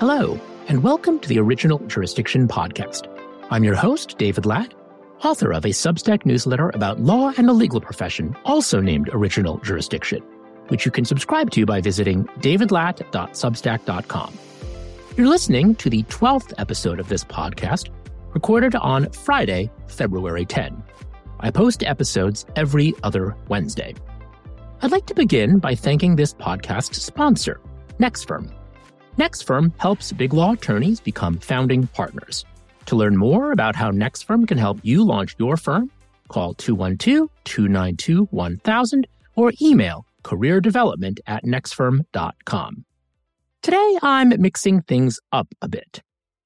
[0.00, 3.06] Hello, and welcome to the Original Jurisdiction Podcast.
[3.50, 4.72] I'm your host, David Lat,
[5.22, 10.22] author of a Substack newsletter about law and the legal profession, also named Original Jurisdiction,
[10.68, 14.38] which you can subscribe to by visiting davidlat.substack.com.
[15.18, 17.90] You're listening to the 12th episode of this podcast,
[18.32, 20.82] recorded on Friday, February 10.
[21.40, 23.94] I post episodes every other Wednesday.
[24.80, 27.60] I'd like to begin by thanking this podcast sponsor,
[27.98, 28.50] NextFirm.
[29.20, 32.46] NextFirm helps big law attorneys become founding partners.
[32.86, 35.90] To learn more about how NextFirm can help you launch your firm,
[36.28, 39.04] call 212-292-1000
[39.36, 42.86] or email careerdevelopment at nextfirm.com.
[43.62, 46.00] Today, I'm mixing things up a bit.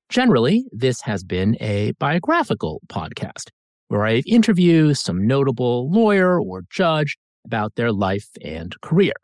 [0.08, 3.50] Generally, this has been a biographical podcast
[3.86, 9.14] where I interview some notable lawyer or judge about their life and career.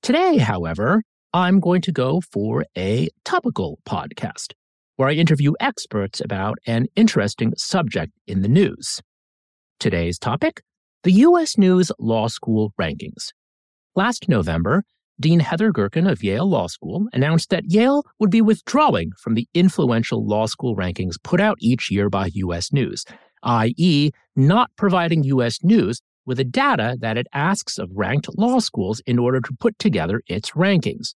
[0.00, 1.02] Today, however,
[1.34, 4.52] I'm going to go for a topical podcast
[4.94, 9.00] where I interview experts about an interesting subject in the news.
[9.80, 10.62] Today's topic
[11.02, 11.58] the U.S.
[11.58, 13.30] News Law School rankings.
[13.96, 14.84] Last November,
[15.18, 19.48] Dean Heather Gerken of Yale Law School announced that Yale would be withdrawing from the
[19.54, 22.72] influential law school rankings put out each year by U.S.
[22.72, 23.04] News,
[23.42, 25.58] i.e., not providing U.S.
[25.64, 29.76] News with the data that it asks of ranked law schools in order to put
[29.80, 31.14] together its rankings.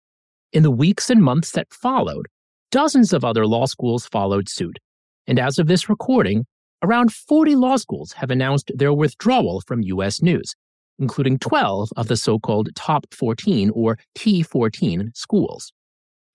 [0.53, 2.27] In the weeks and months that followed,
[2.71, 4.79] dozens of other law schools followed suit.
[5.27, 6.45] And as of this recording,
[6.81, 10.21] around 40 law schools have announced their withdrawal from U.S.
[10.21, 10.55] News,
[10.99, 15.73] including 12 of the so called Top 14 or T14 schools.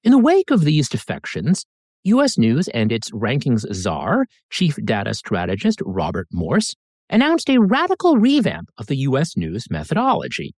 [0.04, 1.64] In the wake of these defections,
[2.04, 2.36] U.S.
[2.36, 6.74] News and its rankings czar, chief data strategist Robert Morse,
[7.08, 9.36] announced a radical revamp of the U.S.
[9.36, 10.54] News methodology.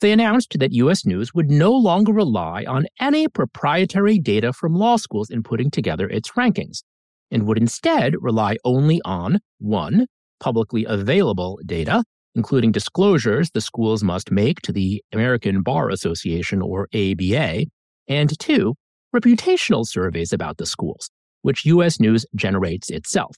[0.00, 1.06] They announced that U.S.
[1.06, 6.06] News would no longer rely on any proprietary data from law schools in putting together
[6.08, 6.82] its rankings,
[7.30, 10.06] and would instead rely only on 1.
[10.38, 12.04] publicly available data,
[12.34, 17.64] including disclosures the schools must make to the American Bar Association or ABA,
[18.06, 18.74] and 2.
[19.14, 21.98] reputational surveys about the schools, which U.S.
[21.98, 23.34] News generates itself.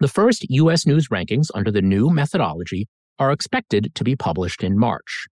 [0.00, 0.86] The first U.S.
[0.86, 2.86] News rankings under the new methodology
[3.18, 5.26] are expected to be published in March.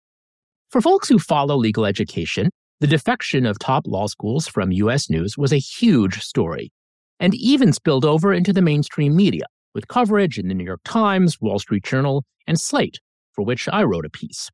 [0.71, 2.49] For folks who follow legal education,
[2.79, 5.09] the defection of top law schools from U.S.
[5.09, 6.71] News was a huge story,
[7.19, 9.43] and even spilled over into the mainstream media,
[9.75, 13.01] with coverage in the New York Times, Wall Street Journal, and Slate,
[13.33, 14.49] for which I wrote a piece.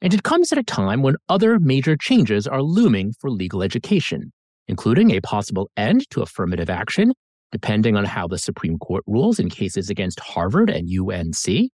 [0.00, 4.32] And it comes at a time when other major changes are looming for legal education,
[4.66, 7.12] including a possible end to affirmative action,
[7.52, 11.70] depending on how the Supreme Court rules in cases against Harvard and UNC,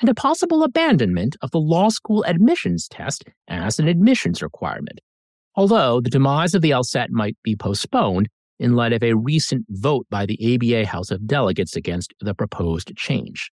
[0.00, 5.00] and a possible abandonment of the law school admissions test as an admissions requirement.
[5.54, 10.06] Although the demise of the LSAT might be postponed in light of a recent vote
[10.10, 13.50] by the ABA House of Delegates against the proposed change.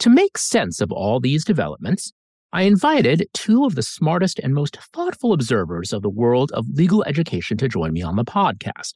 [0.00, 2.12] To make sense of all these developments,
[2.52, 7.02] I invited two of the smartest and most thoughtful observers of the world of legal
[7.04, 8.94] education to join me on the podcast.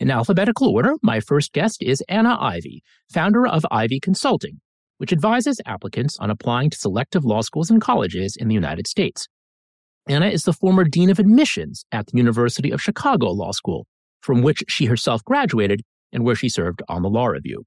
[0.00, 2.82] In alphabetical order, my first guest is Anna Ivey,
[3.12, 4.60] founder of Ivey Consulting,
[4.98, 9.26] which advises applicants on applying to selective law schools and colleges in the United States.
[10.08, 13.86] Anna is the former Dean of Admissions at the University of Chicago Law School,
[14.20, 15.82] from which she herself graduated
[16.12, 17.64] and where she served on the Law Review.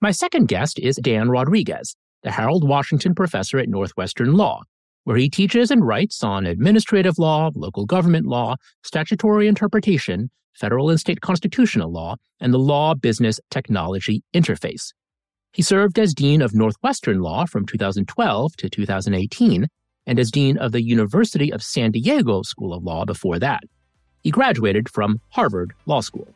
[0.00, 4.62] My second guest is Dan Rodriguez, the Harold Washington Professor at Northwestern Law,
[5.04, 11.00] where he teaches and writes on administrative law, local government law, statutory interpretation, federal and
[11.00, 14.92] state constitutional law, and the law business technology interface.
[15.52, 19.68] He served as Dean of Northwestern Law from 2012 to 2018
[20.06, 23.62] and as Dean of the University of San Diego School of Law before that.
[24.22, 26.28] He graduated from Harvard Law School.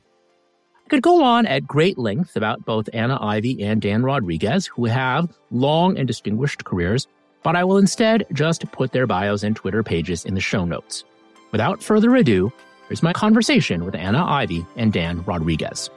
[0.84, 4.84] I could go on at great length about both Anna Ivey and Dan Rodriguez, who
[4.84, 7.09] have long and distinguished careers,
[7.43, 11.05] but I will instead just put their bios and Twitter pages in the show notes.
[11.53, 12.53] Without further ado,
[12.88, 15.90] here's my conversation with Anna Ivey and Dan Rodriguez.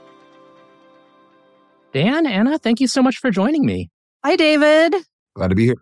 [1.92, 3.90] Dan, Anna, thank you so much for joining me.
[4.24, 4.94] Hi, David.
[5.34, 5.76] Glad to be here.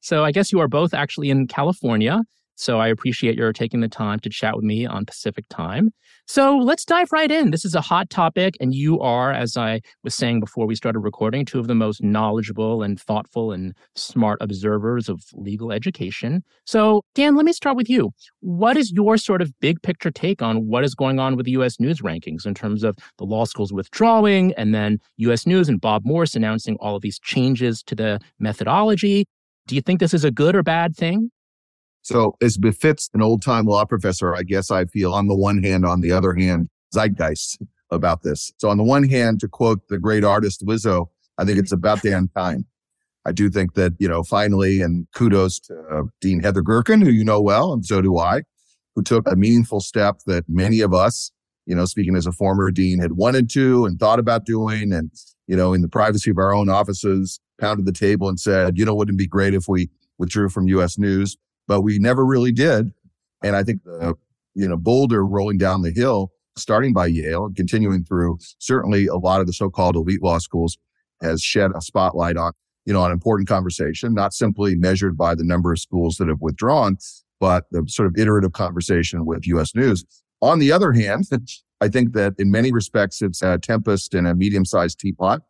[0.00, 2.20] So, I guess you are both actually in California.
[2.58, 5.90] So, I appreciate your taking the time to chat with me on Pacific time.
[6.26, 7.52] So, let's dive right in.
[7.52, 10.98] This is a hot topic, and you are, as I was saying before we started
[10.98, 16.42] recording, two of the most knowledgeable and thoughtful and smart observers of legal education.
[16.66, 18.10] So, Dan, let me start with you.
[18.40, 21.52] What is your sort of big picture take on what is going on with the
[21.52, 21.78] U.S.
[21.78, 25.46] News rankings in terms of the law schools withdrawing and then U.S.
[25.46, 29.26] News and Bob Morse announcing all of these changes to the methodology?
[29.66, 31.30] Do you think this is a good or bad thing?
[32.08, 35.62] So, as befits an old time law professor, I guess I feel on the one
[35.62, 37.58] hand, on the other hand, zeitgeist
[37.90, 38.50] about this.
[38.56, 42.00] So, on the one hand, to quote the great artist Lizzo, I think it's about
[42.00, 42.64] damn time.
[43.26, 47.10] I do think that, you know, finally, and kudos to uh, Dean Heather Gerken, who
[47.10, 48.44] you know well, and so do I,
[48.94, 51.30] who took a meaningful step that many of us,
[51.66, 54.94] you know, speaking as a former dean, had wanted to and thought about doing.
[54.94, 55.10] And,
[55.46, 58.86] you know, in the privacy of our own offices, pounded the table and said, you
[58.86, 61.36] know, wouldn't it be great if we withdrew from US News?
[61.68, 62.92] But we never really did.
[63.44, 64.18] And I think the, oh.
[64.54, 69.16] you know, boulder rolling down the hill, starting by Yale and continuing through certainly a
[69.16, 70.76] lot of the so-called elite law schools
[71.22, 72.52] has shed a spotlight on
[72.88, 76.40] you know, an important conversation, not simply measured by the number of schools that have
[76.40, 76.96] withdrawn,
[77.38, 80.06] but the sort of iterative conversation with US News.
[80.40, 81.28] On the other hand,
[81.82, 85.42] I think that in many respects, it's a tempest in a medium sized teapot.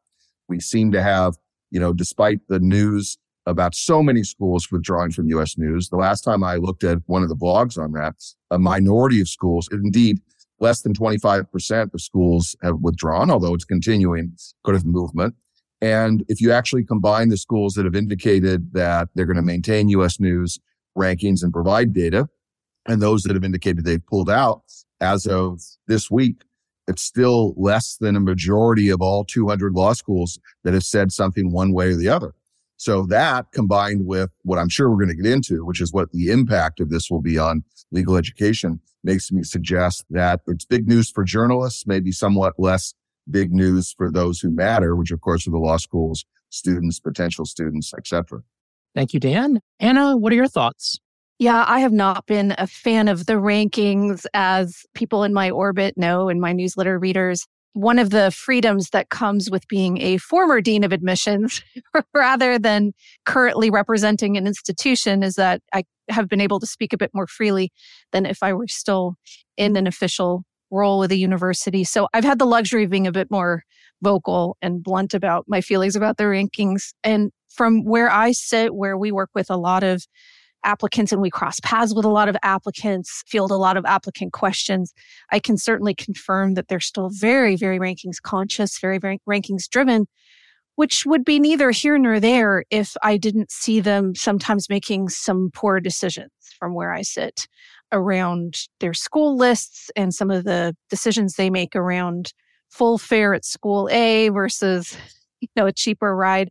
[0.49, 1.37] We seem to have,
[1.71, 6.23] you know, despite the news about so many schools withdrawing from US News, the last
[6.23, 8.15] time I looked at one of the blogs on that,
[8.51, 10.21] a minority of schools, indeed,
[10.61, 15.35] less than 25% of schools have withdrawn, although it's continuing sort of movement.
[15.81, 19.89] And if you actually combine the schools that have indicated that they're going to maintain
[19.91, 20.59] US News
[20.97, 22.29] rankings and provide data,
[22.87, 24.63] and those that have indicated they've pulled out
[25.01, 26.43] as of this week,
[26.89, 31.53] it's still less than a majority of all 200 law schools that have said something
[31.53, 32.35] one way or the other.
[32.79, 36.13] So that combined with what I'm sure we're going to get into, which is what
[36.13, 40.87] the impact of this will be on legal education, makes me suggest that it's big
[40.87, 42.95] news for journalists, maybe somewhat less
[43.29, 47.45] big news for those who matter, which of course are the law schools, students, potential
[47.45, 48.43] students, etc.
[48.95, 49.61] Thank you, Dan.
[49.81, 51.01] Anna, what are your thoughts?
[51.41, 55.97] Yeah, I have not been a fan of the rankings as people in my orbit
[55.97, 57.47] know and my newsletter readers.
[57.79, 61.63] One of the freedoms that comes with being a former dean of admissions
[62.13, 62.93] rather than
[63.25, 67.29] currently representing an institution is that I have been able to speak a bit more
[67.29, 67.71] freely
[68.11, 69.15] than if I were still
[69.57, 70.43] in an official
[70.73, 71.85] role with a university.
[71.85, 73.63] So I've had the luxury of being a bit more
[74.03, 76.93] vocal and blunt about my feelings about the rankings.
[77.05, 80.05] And from where I sit, where we work with a lot of
[80.65, 84.33] applicants and we cross paths with a lot of applicants, field a lot of applicant
[84.33, 84.93] questions,
[85.31, 90.07] I can certainly confirm that they're still very, very rankings conscious, very, very rankings driven,
[90.77, 95.51] which would be neither here nor there if I didn't see them sometimes making some
[95.55, 97.47] poor decisions from where I sit
[97.93, 102.33] around their school lists and some of the decisions they make around
[102.71, 104.97] full fare at school A versus,
[105.41, 106.51] you know, a cheaper ride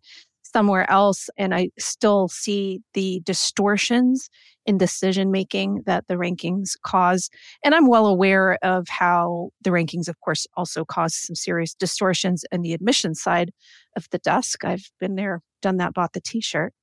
[0.54, 1.30] somewhere else.
[1.38, 4.30] And I still see the distortions
[4.66, 7.30] in decision making that the rankings cause.
[7.64, 12.44] And I'm well aware of how the rankings, of course, also cause some serious distortions
[12.52, 13.52] in the admission side
[13.96, 14.66] of the desk.
[14.66, 16.74] I've been there, done that, bought the t shirt.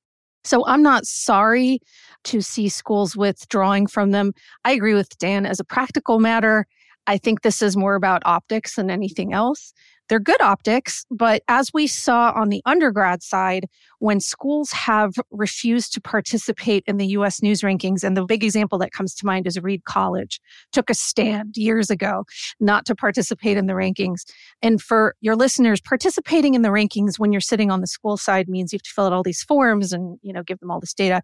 [0.43, 1.79] So I'm not sorry
[2.25, 4.33] to see schools withdrawing from them.
[4.63, 6.67] I agree with Dan as a practical matter.
[7.07, 9.73] I think this is more about optics than anything else.
[10.07, 13.67] They're good optics, but as we saw on the undergrad side,
[13.99, 18.77] when schools have refused to participate in the US news rankings, and the big example
[18.79, 20.39] that comes to mind is Reed College
[20.71, 22.25] took a stand years ago
[22.59, 24.21] not to participate in the rankings.
[24.61, 28.47] And for your listeners, participating in the rankings when you're sitting on the school side
[28.47, 30.79] means you have to fill out all these forms and, you know, give them all
[30.79, 31.21] this data.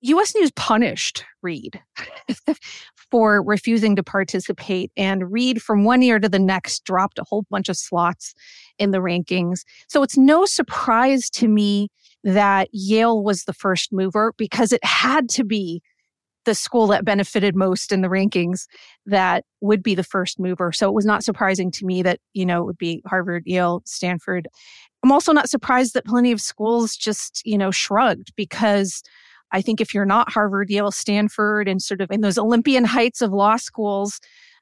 [0.00, 1.80] US News punished Reed
[3.10, 4.90] for refusing to participate.
[4.96, 8.34] And Reed, from one year to the next, dropped a whole bunch of slots
[8.78, 9.60] in the rankings.
[9.88, 11.88] So it's no surprise to me
[12.24, 15.82] that Yale was the first mover because it had to be
[16.44, 18.66] the school that benefited most in the rankings
[19.06, 20.72] that would be the first mover.
[20.72, 23.82] So it was not surprising to me that, you know, it would be Harvard, Yale,
[23.84, 24.48] Stanford.
[25.04, 29.02] I'm also not surprised that plenty of schools just, you know, shrugged because
[29.52, 33.20] I think if you're not Harvard, Yale, Stanford, and sort of in those Olympian heights
[33.20, 34.18] of law schools,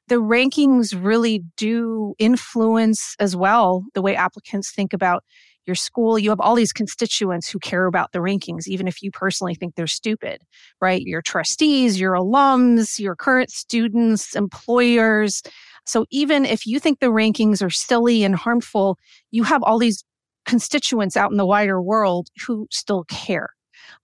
[0.07, 5.23] the rankings really do influence as well the way applicants think about
[5.65, 6.17] your school.
[6.17, 9.75] You have all these constituents who care about the rankings, even if you personally think
[9.75, 10.41] they're stupid,
[10.81, 11.01] right?
[11.01, 15.43] Your trustees, your alums, your current students, employers.
[15.85, 18.97] So even if you think the rankings are silly and harmful,
[19.29, 20.03] you have all these
[20.45, 23.51] constituents out in the wider world who still care.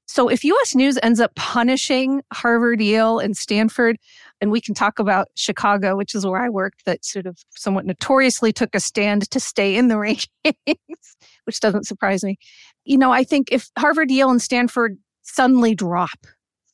[0.08, 3.98] So if US News ends up punishing Harvard, Yale, and Stanford,
[4.40, 7.86] and we can talk about Chicago, which is where I worked, that sort of somewhat
[7.86, 9.96] notoriously took a stand to stay in the
[10.46, 12.38] rankings, which doesn't surprise me.
[12.86, 16.26] You know, I think if Harvard, Yale, and Stanford suddenly drop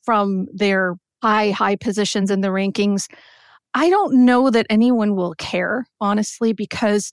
[0.04, 3.08] from their high, high positions in the rankings,
[3.74, 7.10] I don't know that anyone will care, honestly, because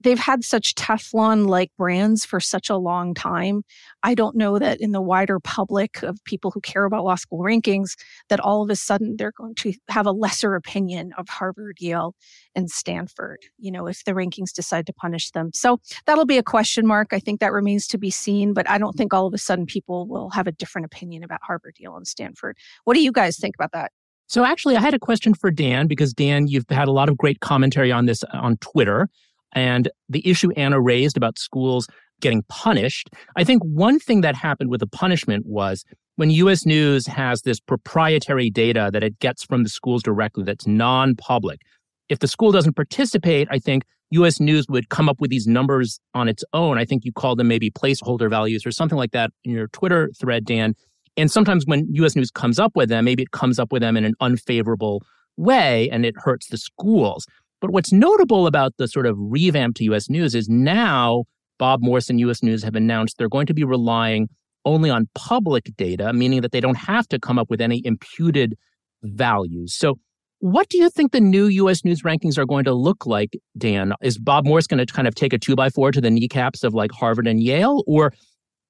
[0.00, 3.62] they've had such Teflon like brands for such a long time.
[4.02, 7.40] I don't know that in the wider public of people who care about law school
[7.40, 7.96] rankings,
[8.28, 12.14] that all of a sudden they're going to have a lesser opinion of Harvard, Yale,
[12.54, 15.50] and Stanford, you know, if the rankings decide to punish them.
[15.52, 17.08] So that'll be a question mark.
[17.12, 19.66] I think that remains to be seen, but I don't think all of a sudden
[19.66, 22.56] people will have a different opinion about Harvard, Yale, and Stanford.
[22.84, 23.92] What do you guys think about that?
[24.28, 27.16] So, actually, I had a question for Dan because, Dan, you've had a lot of
[27.16, 29.08] great commentary on this on Twitter.
[29.52, 31.88] And the issue Anna raised about schools
[32.20, 35.84] getting punished, I think one thing that happened with the punishment was
[36.16, 40.66] when US News has this proprietary data that it gets from the schools directly that's
[40.66, 41.62] non public.
[42.08, 46.00] If the school doesn't participate, I think US News would come up with these numbers
[46.14, 46.78] on its own.
[46.78, 50.10] I think you called them maybe placeholder values or something like that in your Twitter
[50.18, 50.74] thread, Dan.
[51.16, 53.96] And sometimes when US News comes up with them, maybe it comes up with them
[53.96, 55.02] in an unfavorable
[55.36, 57.26] way and it hurts the schools.
[57.60, 61.24] But what's notable about the sort of revamp to US News is now
[61.58, 64.28] Bob Morse and US News have announced they're going to be relying
[64.64, 68.56] only on public data, meaning that they don't have to come up with any imputed
[69.02, 69.74] values.
[69.74, 69.98] So,
[70.40, 73.92] what do you think the new US News rankings are going to look like, Dan?
[74.02, 76.62] Is Bob Morse going to kind of take a two by four to the kneecaps
[76.62, 77.82] of like Harvard and Yale?
[77.88, 78.12] Or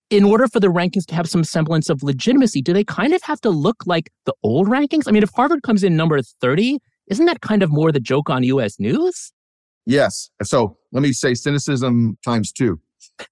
[0.09, 3.21] in order for the rankings to have some semblance of legitimacy, do they kind of
[3.23, 5.03] have to look like the old rankings?
[5.07, 6.79] I mean, if Harvard comes in number 30,
[7.11, 9.33] isn't that kind of more the joke on US News?
[9.87, 10.31] Yes.
[10.43, 12.81] So let me say cynicism times two.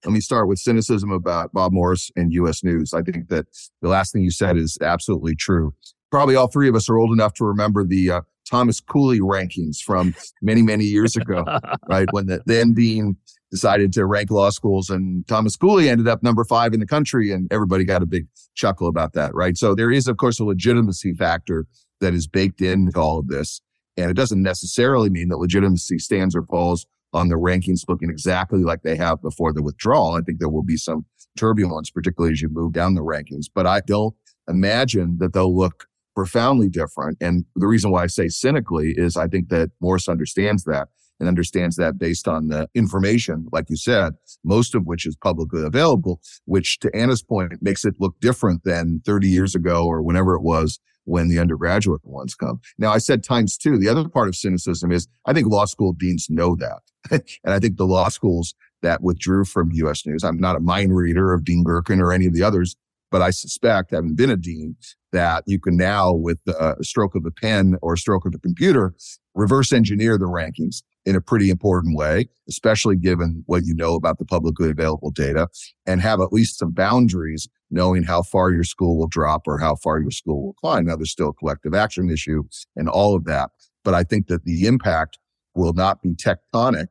[0.03, 2.93] Let me start with cynicism about Bob Morse and US News.
[2.93, 3.45] I think that
[3.81, 5.73] the last thing you said is absolutely true.
[6.09, 9.77] Probably all three of us are old enough to remember the uh, Thomas Cooley rankings
[9.77, 11.45] from many, many years ago,
[11.89, 12.07] right?
[12.11, 13.17] When the then dean
[13.51, 17.31] decided to rank law schools and Thomas Cooley ended up number five in the country
[17.31, 19.57] and everybody got a big chuckle about that, right?
[19.57, 21.65] So there is, of course, a legitimacy factor
[22.01, 23.61] that is baked into all of this.
[23.97, 28.63] And it doesn't necessarily mean that legitimacy stands or falls on the rankings looking exactly
[28.63, 30.13] like they have before the withdrawal.
[30.13, 31.05] I think there will be some
[31.37, 34.13] turbulence, particularly as you move down the rankings, but I don't
[34.47, 35.85] imagine that they'll look
[36.15, 37.17] profoundly different.
[37.21, 40.89] And the reason why I say cynically is I think that Morse understands that
[41.19, 44.13] and understands that based on the information, like you said,
[44.43, 49.01] most of which is publicly available, which to Anna's point makes it look different than
[49.05, 52.59] 30 years ago or whenever it was when the undergraduate ones come.
[52.77, 53.77] Now, I said times two.
[53.77, 56.81] The other part of cynicism is I think law school deans know that.
[57.11, 60.95] and I think the law schools that withdrew from US News, I'm not a mind
[60.95, 62.75] reader of Dean Gerken or any of the others,
[63.09, 64.75] but I suspect, having been a dean,
[65.13, 68.35] that you can now, with a uh, stroke of a pen or a stroke of
[68.35, 68.93] a computer,
[69.33, 74.17] reverse engineer the rankings in a pretty important way, especially given what you know about
[74.19, 75.47] the publicly available data
[75.85, 79.75] and have at least some boundaries knowing how far your school will drop or how
[79.75, 80.85] far your school will climb.
[80.85, 82.43] Now there's still a collective action issue
[82.75, 83.51] and all of that.
[83.83, 85.17] But I think that the impact
[85.55, 86.87] will not be tectonic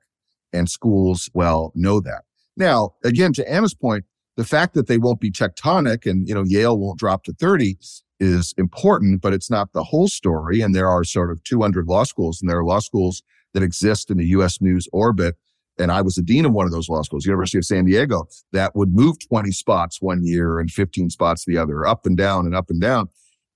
[0.53, 2.23] and schools well know that.
[2.57, 4.05] Now, again, to Anna's point,
[4.37, 7.77] the fact that they won't be tectonic and, you know, Yale won't drop to 30
[8.21, 10.61] is important, but it's not the whole story.
[10.61, 13.23] And there are sort of 200 law schools and there are law schools
[13.55, 15.37] that exist in the US news orbit.
[15.79, 18.29] And I was the dean of one of those law schools, University of San Diego,
[18.53, 22.47] that would move 20 spots one year and 15 spots the other, up and down
[22.47, 23.09] and up and down.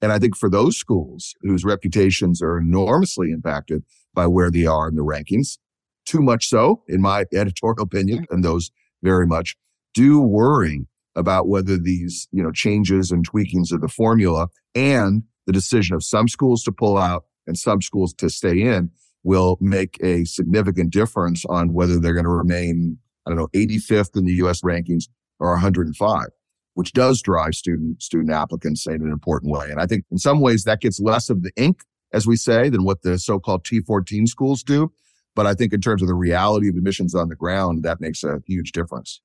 [0.02, 3.84] And I think for those schools whose reputations are enormously impacted
[4.14, 5.58] by where they are in the rankings,
[6.06, 8.70] too much so, in my editorial opinion, and those
[9.02, 9.56] very much
[9.94, 10.86] do worry
[11.16, 16.04] about whether these, you know, changes and tweakings of the formula and the decision of
[16.04, 18.90] some schools to pull out and some schools to stay in
[19.22, 24.16] will make a significant difference on whether they're going to remain, I don't know, 85th
[24.16, 25.04] in the US rankings
[25.38, 26.26] or 105,
[26.74, 29.70] which does drive student, student applicants in an important way.
[29.70, 32.68] And I think in some ways that gets less of the ink, as we say,
[32.68, 34.90] than what the so-called T14 schools do.
[35.36, 38.24] But I think in terms of the reality of admissions on the ground, that makes
[38.24, 39.20] a huge difference.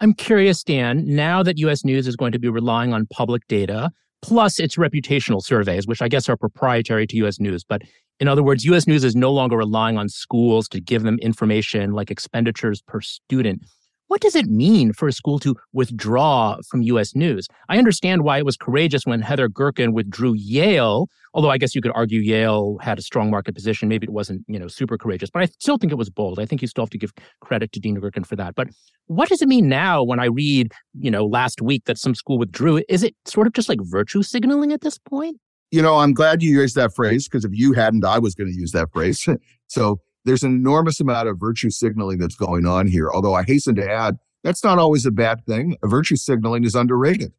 [0.00, 3.90] I'm curious, Dan, now that US News is going to be relying on public data,
[4.20, 7.82] plus its reputational surveys, which I guess are proprietary to US News, but
[8.20, 11.92] in other words, US News is no longer relying on schools to give them information
[11.92, 13.62] like expenditures per student.
[14.08, 17.46] What does it mean for a school to withdraw from US News?
[17.68, 21.82] I understand why it was courageous when Heather Gerken withdrew Yale, although I guess you
[21.82, 23.86] could argue Yale had a strong market position.
[23.86, 26.38] Maybe it wasn't, you know, super courageous, but I still think it was bold.
[26.38, 28.54] I think you still have to give credit to Dean Gerken for that.
[28.54, 28.68] But
[29.06, 32.38] what does it mean now when I read, you know, last week that some school
[32.38, 32.82] withdrew?
[32.88, 35.36] Is it sort of just like virtue signaling at this point?
[35.70, 38.50] You know, I'm glad you used that phrase because if you hadn't, I was going
[38.50, 39.28] to use that phrase.
[39.66, 43.10] so there's an enormous amount of virtue signaling that's going on here.
[43.10, 45.76] Although I hasten to add, that's not always a bad thing.
[45.84, 47.32] Virtue signaling is underrated,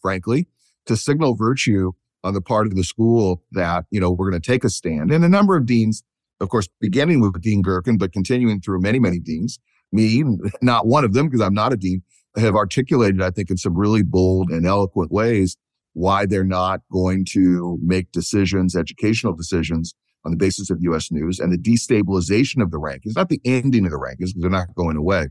[0.00, 0.48] frankly.
[0.86, 4.46] To signal virtue on the part of the school that, you know, we're going to
[4.46, 5.10] take a stand.
[5.10, 6.02] And a number of deans,
[6.40, 9.58] of course, beginning with Dean Gerken, but continuing through many, many deans,
[9.92, 10.24] me,
[10.62, 12.02] not one of them, because I'm not a dean,
[12.36, 15.56] have articulated, I think, in some really bold and eloquent ways
[15.96, 19.94] why they're not going to make decisions, educational decisions
[20.26, 23.86] on the basis of US news and the destabilization of the rankings, not the ending
[23.86, 25.28] of the rankings, because they're not going away,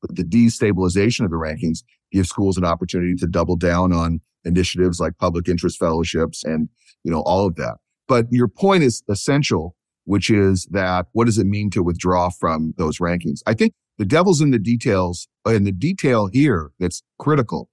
[0.00, 1.78] but the destabilization of the rankings
[2.12, 6.68] gives schools an opportunity to double down on initiatives like public interest fellowships and,
[7.02, 7.78] you know, all of that.
[8.06, 12.72] But your point is essential, which is that what does it mean to withdraw from
[12.78, 13.40] those rankings?
[13.46, 17.68] I think the devil's in the details uh, and the detail here that's critical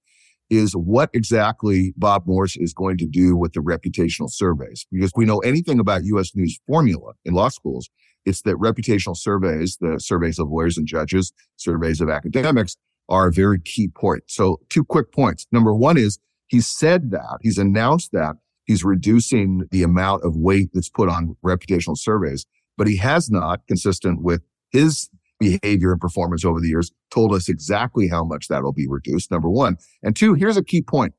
[0.50, 4.86] is what exactly Bob Morse is going to do with the reputational surveys.
[4.92, 6.34] Because we know anything about U.S.
[6.34, 7.88] News formula in law schools,
[8.24, 12.76] it's that reputational surveys, the surveys of lawyers and judges, surveys of academics
[13.08, 14.22] are a very key point.
[14.28, 15.46] So two quick points.
[15.52, 20.70] Number one is he's said that, he's announced that he's reducing the amount of weight
[20.72, 22.46] that's put on reputational surveys,
[22.76, 25.10] but he has not, consistent with his
[25.42, 29.50] behavior and performance over the years told us exactly how much that'll be reduced, number
[29.50, 29.76] one.
[30.02, 31.14] And two, here's a key point.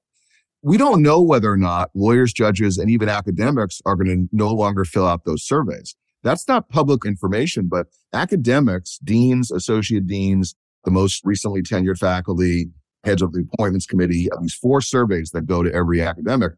[0.62, 4.50] We don't know whether or not lawyers, judges, and even academics are going to no
[4.50, 5.96] longer fill out those surveys.
[6.24, 12.68] That's not public information, but academics, deans, associate deans, the most recently tenured faculty,
[13.04, 16.54] heads of the appointments committee, these four surveys that go to every academic.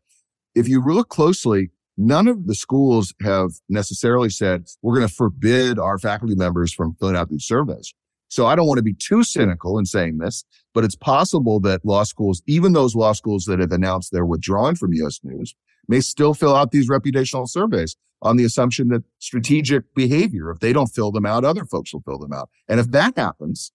[0.53, 5.79] If you look closely, None of the schools have necessarily said, we're going to forbid
[5.79, 7.93] our faculty members from filling out these surveys.
[8.27, 11.85] So I don't want to be too cynical in saying this, but it's possible that
[11.85, 15.55] law schools, even those law schools that have announced they're withdrawing from US News,
[15.87, 20.73] may still fill out these reputational surveys on the assumption that strategic behavior, if they
[20.73, 22.49] don't fill them out, other folks will fill them out.
[22.67, 23.71] And if that happens,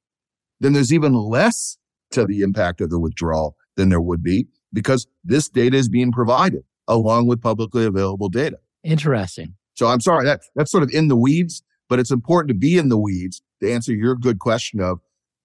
[0.59, 1.79] then there's even less
[2.11, 6.13] to the impact of the withdrawal than there would be because this data is being
[6.13, 8.59] provided along with publicly available data.
[8.85, 9.55] Interesting.
[9.75, 12.77] So I'm sorry that that's sort of in the weeds, but it's important to be
[12.77, 15.01] in the weeds to answer your good question of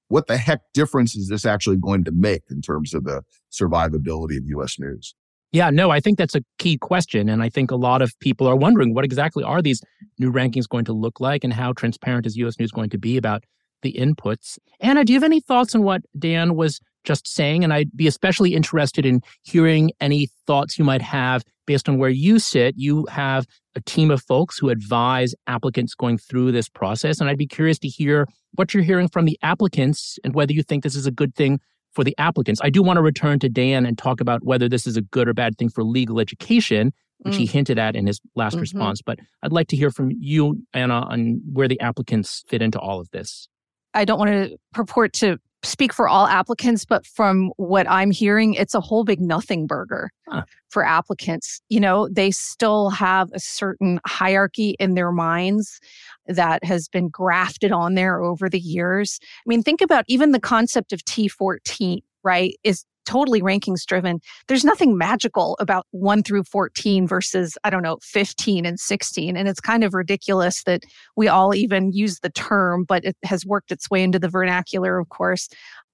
[0.07, 4.37] what the heck difference is this actually going to make in terms of the survivability
[4.37, 5.15] of US news?
[5.51, 7.29] Yeah, no, I think that's a key question.
[7.29, 9.81] And I think a lot of people are wondering what exactly are these
[10.19, 13.15] new rankings going to look like and how transparent is US News going to be
[13.15, 13.45] about
[13.81, 14.57] the inputs.
[14.79, 17.63] Anna, do you have any thoughts on what Dan was just saying.
[17.63, 22.09] And I'd be especially interested in hearing any thoughts you might have based on where
[22.09, 22.75] you sit.
[22.77, 27.19] You have a team of folks who advise applicants going through this process.
[27.19, 30.63] And I'd be curious to hear what you're hearing from the applicants and whether you
[30.63, 31.59] think this is a good thing
[31.93, 32.59] for the applicants.
[32.63, 35.27] I do want to return to Dan and talk about whether this is a good
[35.27, 37.39] or bad thing for legal education, which mm.
[37.39, 38.61] he hinted at in his last mm-hmm.
[38.61, 39.01] response.
[39.01, 42.99] But I'd like to hear from you, Anna, on where the applicants fit into all
[42.99, 43.47] of this.
[43.93, 48.53] I don't want to purport to speak for all applicants, but from what I'm hearing,
[48.53, 50.43] it's a whole big nothing burger huh.
[50.69, 51.61] for applicants.
[51.69, 55.79] You know, they still have a certain hierarchy in their minds
[56.27, 59.19] that has been grafted on there over the years.
[59.21, 62.55] I mean, think about even the concept of T14, right?
[62.63, 64.19] Is totally rankings driven.
[64.47, 69.37] There's nothing magical about 1 through 14 versus, I don't know, 15 and 16.
[69.37, 70.83] And it's kind of ridiculous that
[71.15, 74.99] we all even use the term, but it has worked its way into the vernacular,
[74.99, 75.47] of course.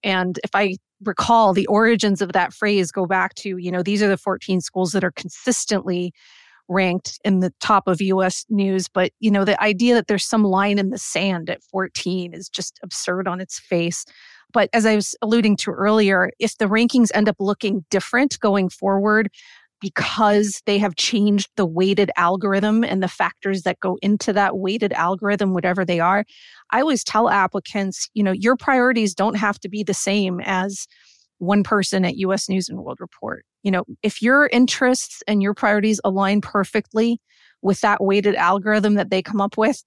[0.03, 4.01] And if I recall, the origins of that phrase go back to, you know, these
[4.01, 6.13] are the 14 schools that are consistently
[6.67, 8.87] ranked in the top of US news.
[8.87, 12.49] But, you know, the idea that there's some line in the sand at 14 is
[12.49, 14.05] just absurd on its face.
[14.53, 18.69] But as I was alluding to earlier, if the rankings end up looking different going
[18.69, 19.29] forward,
[19.81, 24.93] because they have changed the weighted algorithm and the factors that go into that weighted
[24.93, 26.23] algorithm, whatever they are.
[26.69, 30.87] I always tell applicants, you know, your priorities don't have to be the same as
[31.39, 33.43] one person at US News and World Report.
[33.63, 37.19] You know, if your interests and your priorities align perfectly
[37.63, 39.83] with that weighted algorithm that they come up with,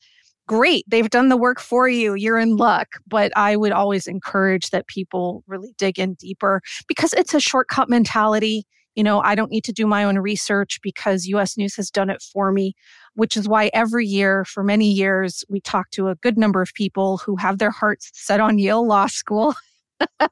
[0.46, 0.84] great.
[0.88, 2.14] They've done the work for you.
[2.14, 2.88] You're in luck.
[3.06, 7.88] But I would always encourage that people really dig in deeper because it's a shortcut
[7.88, 8.66] mentality.
[8.94, 12.10] You know, I don't need to do my own research because US News has done
[12.10, 12.74] it for me,
[13.14, 16.72] which is why every year for many years, we talk to a good number of
[16.74, 19.54] people who have their hearts set on Yale Law School.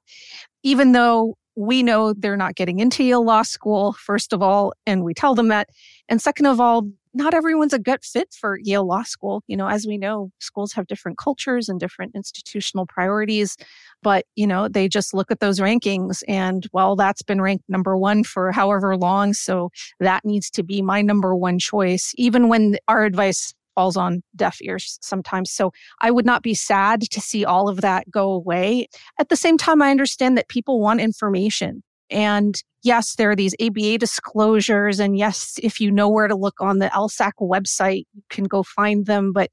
[0.62, 5.04] Even though we know they're not getting into Yale Law School, first of all, and
[5.04, 5.68] we tell them that.
[6.08, 9.42] And second of all, not everyone's a good fit for Yale Law School.
[9.46, 13.56] You know, as we know, schools have different cultures and different institutional priorities,
[14.02, 17.96] but, you know, they just look at those rankings and, well, that's been ranked number
[17.96, 19.32] one for however long.
[19.34, 19.70] So
[20.00, 24.58] that needs to be my number one choice, even when our advice falls on deaf
[24.60, 25.50] ears sometimes.
[25.50, 28.88] So I would not be sad to see all of that go away.
[29.18, 31.82] At the same time, I understand that people want information.
[32.10, 35.00] And yes, there are these ABA disclosures.
[35.00, 38.62] And yes, if you know where to look on the LSAC website, you can go
[38.62, 39.32] find them.
[39.32, 39.50] But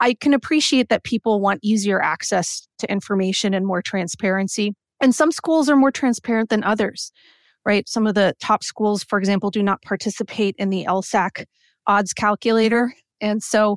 [0.00, 4.74] I can appreciate that people want easier access to information and more transparency.
[5.00, 7.12] And some schools are more transparent than others,
[7.64, 7.88] right?
[7.88, 11.44] Some of the top schools, for example, do not participate in the LSAC
[11.86, 12.92] odds calculator.
[13.20, 13.76] And so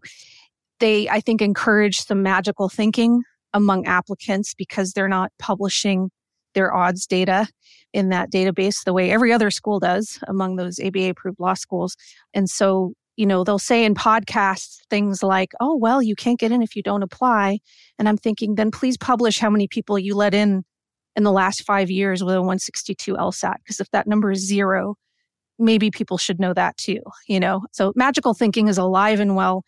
[0.79, 6.09] they, I think, encourage some magical thinking among applicants because they're not publishing
[6.53, 7.47] their odds data
[7.93, 11.95] in that database the way every other school does among those ABA approved law schools.
[12.34, 16.52] And so, you know, they'll say in podcasts things like, oh, well, you can't get
[16.52, 17.60] in if you don't apply.
[17.97, 20.63] And I'm thinking, then please publish how many people you let in
[21.15, 23.56] in the last five years with a 162 LSAT.
[23.63, 24.95] Because if that number is zero,
[25.58, 27.65] maybe people should know that too, you know?
[27.71, 29.63] So magical thinking is alive and well.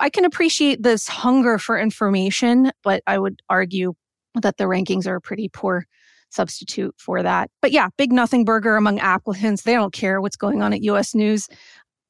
[0.00, 3.94] I can appreciate this hunger for information, but I would argue
[4.42, 5.86] that the rankings are a pretty poor
[6.30, 7.50] substitute for that.
[7.62, 9.62] But yeah, big nothing burger among applicants.
[9.62, 11.48] They don't care what's going on at US News.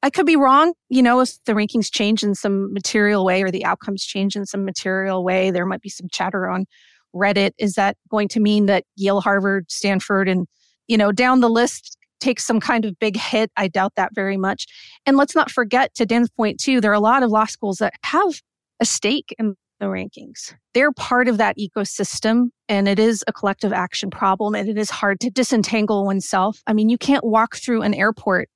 [0.03, 0.75] I could be wrong.
[0.89, 4.47] You know, if the rankings change in some material way or the outcomes change in
[4.47, 6.67] some material way, there might be some chatter on
[7.15, 7.53] Reddit.
[7.59, 10.47] Is that going to mean that Yale, Harvard, Stanford, and,
[10.87, 13.51] you know, down the list takes some kind of big hit?
[13.57, 14.67] I doubt that very much.
[15.05, 17.79] And let's not forget, to Dan's point, too, there are a lot of law schools
[17.79, 18.41] that have
[18.81, 20.55] a stake in the rankings.
[20.75, 24.91] They're part of that ecosystem and it is a collective action problem and it is
[24.91, 26.63] hard to disentangle oneself.
[26.67, 28.49] I mean, you can't walk through an airport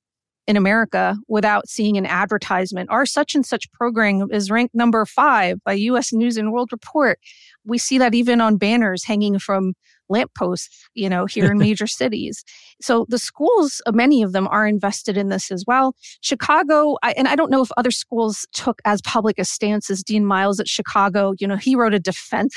[0.45, 2.89] in America without seeing an advertisement.
[2.89, 7.19] Our such and such program is ranked number five by US News and World Report.
[7.65, 9.73] We see that even on banners hanging from
[10.09, 12.43] lampposts, you know, here in major cities.
[12.81, 15.95] So the schools, uh, many of them are invested in this as well.
[16.21, 20.03] Chicago, I, and I don't know if other schools took as public a stance as
[20.03, 21.33] Dean Miles at Chicago.
[21.39, 22.55] You know, he wrote a defense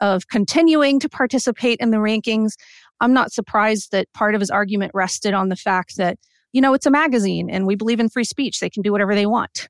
[0.00, 2.52] of continuing to participate in the rankings.
[3.00, 6.18] I'm not surprised that part of his argument rested on the fact that,
[6.52, 8.60] you know, it's a magazine and we believe in free speech.
[8.60, 9.68] They can do whatever they want.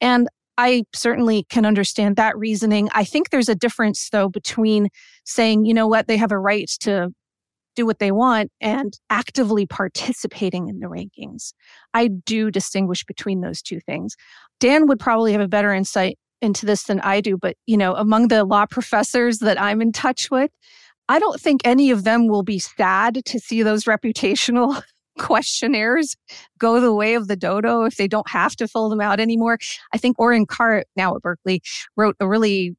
[0.00, 2.88] And I certainly can understand that reasoning.
[2.94, 4.88] I think there's a difference, though, between
[5.24, 7.10] saying, you know what, they have a right to
[7.74, 11.52] do what they want and actively participating in the rankings.
[11.92, 14.16] I do distinguish between those two things.
[14.60, 17.94] Dan would probably have a better insight into this than I do, but you know,
[17.94, 20.50] among the law professors that I'm in touch with,
[21.08, 24.82] I don't think any of them will be sad to see those reputational
[25.18, 26.16] questionnaires
[26.58, 29.58] go the way of the dodo if they don't have to fill them out anymore.
[29.92, 31.62] I think Orin Kerr, now at Berkeley,
[31.96, 32.76] wrote a really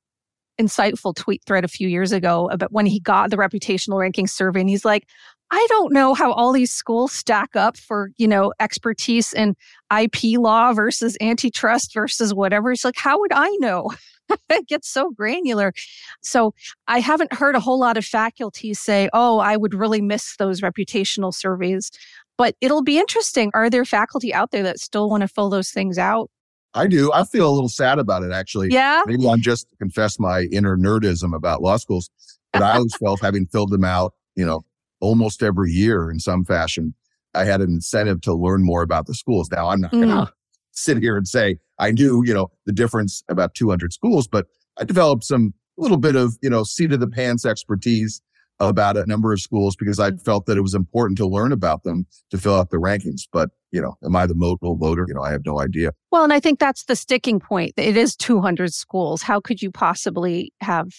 [0.60, 4.62] insightful tweet thread a few years ago about when he got the reputational ranking survey.
[4.62, 5.08] And he's like,
[5.52, 9.56] I don't know how all these schools stack up for, you know, expertise in
[9.96, 12.72] IP law versus antitrust versus whatever.
[12.72, 13.92] It's like, how would I know?
[14.50, 15.74] it gets so granular.
[16.22, 16.54] So
[16.88, 20.62] I haven't heard a whole lot of faculty say, oh, I would really miss those
[20.62, 21.92] reputational surveys.
[22.38, 23.52] But it'll be interesting.
[23.54, 26.30] Are there faculty out there that still want to fill those things out?
[26.74, 27.12] I do.
[27.14, 28.68] I feel a little sad about it, actually.
[28.70, 29.04] Yeah.
[29.06, 32.10] Maybe I'm just confess my inner nerdism about law schools,
[32.52, 34.66] but I always felt having filled them out, you know,
[35.00, 36.94] almost every year in some fashion,
[37.34, 39.50] I had an incentive to learn more about the schools.
[39.52, 40.32] Now I'm not going to mm.
[40.72, 44.84] sit here and say I knew, you know, the difference about 200 schools, but I
[44.84, 48.22] developed some little bit of, you know, seat of the pants expertise
[48.60, 50.22] about a number of schools because I mm.
[50.24, 53.22] felt that it was important to learn about them to fill out the rankings.
[53.32, 55.06] But, you know, am I the modal voter?
[55.08, 55.92] You know, I have no idea.
[56.12, 57.74] Well, and I think that's the sticking point.
[57.78, 59.22] It is 200 schools.
[59.22, 60.90] How could you possibly have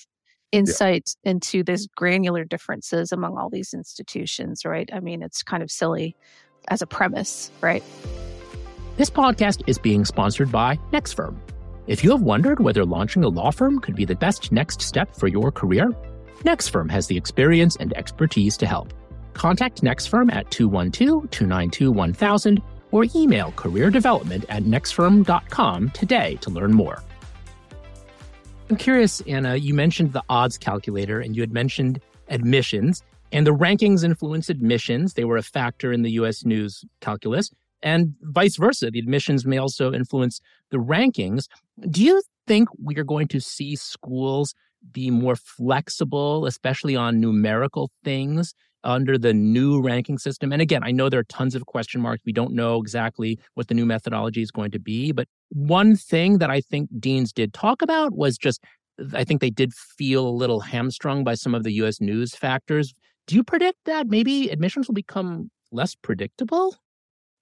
[0.52, 1.32] insight yeah.
[1.32, 4.88] into these granular differences among all these institutions, right?
[4.92, 6.16] I mean, it's kind of silly
[6.68, 7.82] as a premise, right?
[8.96, 11.36] This podcast is being sponsored by NextFirm.
[11.86, 15.14] If you have wondered whether launching a law firm could be the best next step
[15.14, 15.90] for your career,
[16.46, 18.92] NextFirm has the experience and expertise to help.
[19.34, 27.02] Contact NextFirm at 212-292-1000 or email careerdevelopment at nextfirm.com today to learn more.
[28.70, 33.54] I'm curious, Anna, you mentioned the odds calculator and you had mentioned admissions and the
[33.54, 35.14] rankings influence admissions.
[35.14, 37.50] They were a factor in the US news calculus
[37.82, 38.88] and vice versa.
[38.90, 41.48] The admissions may also influence the rankings.
[41.90, 44.54] Do you think we are going to see schools
[44.92, 50.52] be more flexible, especially on numerical things under the new ranking system?
[50.52, 52.22] And again, I know there are tons of question marks.
[52.24, 55.12] We don't know exactly what the new methodology is going to be.
[55.12, 58.62] But one thing that I think deans did talk about was just,
[59.12, 62.94] I think they did feel a little hamstrung by some of the US news factors.
[63.26, 66.76] Do you predict that maybe admissions will become less predictable?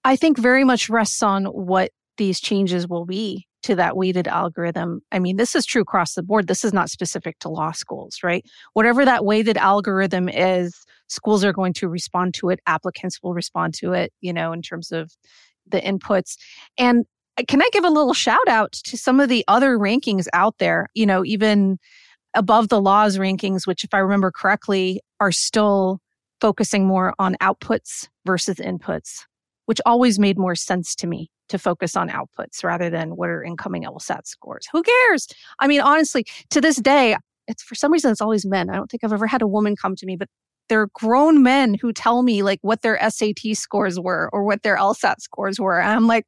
[0.03, 5.01] I think very much rests on what these changes will be to that weighted algorithm.
[5.11, 6.47] I mean, this is true across the board.
[6.47, 8.45] This is not specific to law schools, right?
[8.73, 13.73] Whatever that weighted algorithm is, schools are going to respond to it, applicants will respond
[13.75, 15.11] to it, you know, in terms of
[15.67, 16.37] the inputs.
[16.77, 17.05] And
[17.37, 20.55] uh, can I give a little shout out to some of the other rankings out
[20.59, 20.87] there?
[20.93, 21.77] You know, even
[22.35, 26.01] Above the Law's rankings, which, if I remember correctly, are still
[26.41, 29.23] focusing more on outputs versus inputs,
[29.65, 33.43] which always made more sense to me to focus on outputs rather than what are
[33.43, 34.67] incoming LSAT scores.
[34.71, 35.27] Who cares?
[35.59, 37.15] I mean, honestly, to this day,
[37.47, 38.69] it's for some reason it's always men.
[38.69, 40.29] I don't think I've ever had a woman come to me, but
[40.67, 44.77] they're grown men who tell me like what their SAT scores were or what their
[44.77, 45.79] LSAT scores were.
[45.79, 46.25] And I'm like,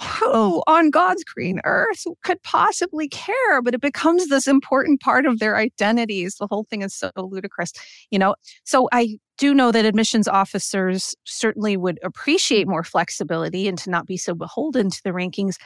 [0.00, 3.62] who on God's green earth could possibly care?
[3.62, 6.36] But it becomes this important part of their identities.
[6.36, 7.72] The whole thing is so ludicrous,
[8.10, 8.34] you know?
[8.64, 14.06] So I do know that admissions officers certainly would appreciate more flexibility and to not
[14.06, 15.56] be so beholden to the rankings.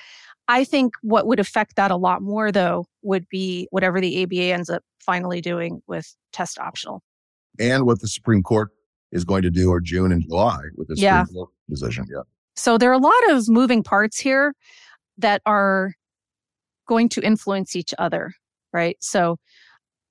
[0.49, 4.53] I think what would affect that a lot more, though, would be whatever the ABA
[4.53, 7.03] ends up finally doing with test optional.
[7.59, 8.71] And what the Supreme Court
[9.13, 11.25] is going to do or June and July with the yeah.
[11.25, 12.07] Supreme Court decision.
[12.11, 12.23] Yeah.
[12.57, 14.55] So there are a lot of moving parts here
[15.19, 15.93] that are
[16.89, 18.33] going to influence each other,
[18.73, 18.97] right?
[19.01, 19.39] So,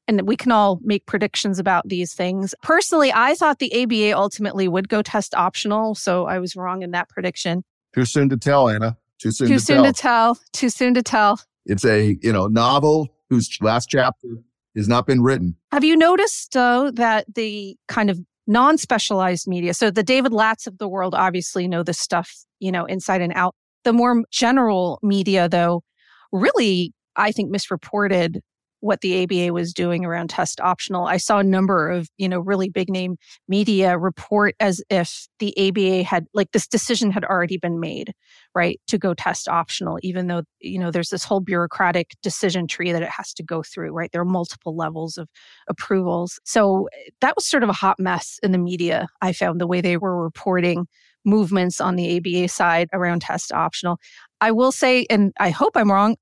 [0.08, 2.54] and we can all make predictions about these things.
[2.62, 5.96] Personally, I thought the ABA ultimately would go test optional.
[5.96, 7.64] So I was wrong in that prediction.
[7.94, 8.98] Too soon to tell, Anna.
[9.20, 9.94] Too soon Too to soon tell.
[9.94, 10.40] to tell.
[10.54, 11.40] Too soon to tell.
[11.66, 14.28] It's a, you know, novel whose last chapter
[14.76, 15.56] has not been written.
[15.72, 19.74] Have you noticed, though, that the kind of non specialized media.
[19.74, 23.34] So the David Lats of the world obviously know this stuff, you know, inside and
[23.34, 23.56] out.
[23.84, 25.84] The more general media, though,
[26.32, 28.42] really, I think misreported
[28.80, 31.06] what the ABA was doing around test optional.
[31.06, 35.54] I saw a number of, you know, really big name media report as if the
[35.58, 38.14] ABA had like this decision had already been made,
[38.54, 42.92] right, to go test optional, even though, you know, there's this whole bureaucratic decision tree
[42.92, 44.12] that it has to go through, right?
[44.12, 45.30] There are multiple levels of
[45.68, 46.40] approvals.
[46.44, 49.08] So eh, that was sort of a hot mess in the media.
[49.22, 50.88] I found the way they were reporting
[51.26, 53.98] movements on the ABA side around test optional.
[54.42, 56.18] I will say, and I hope I'm wrong,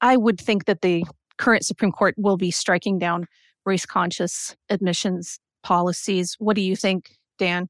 [0.00, 1.04] I would think that the
[1.38, 3.26] current Supreme Court will be striking down
[3.64, 6.36] race conscious admissions policies.
[6.38, 7.68] What do you think, Dan?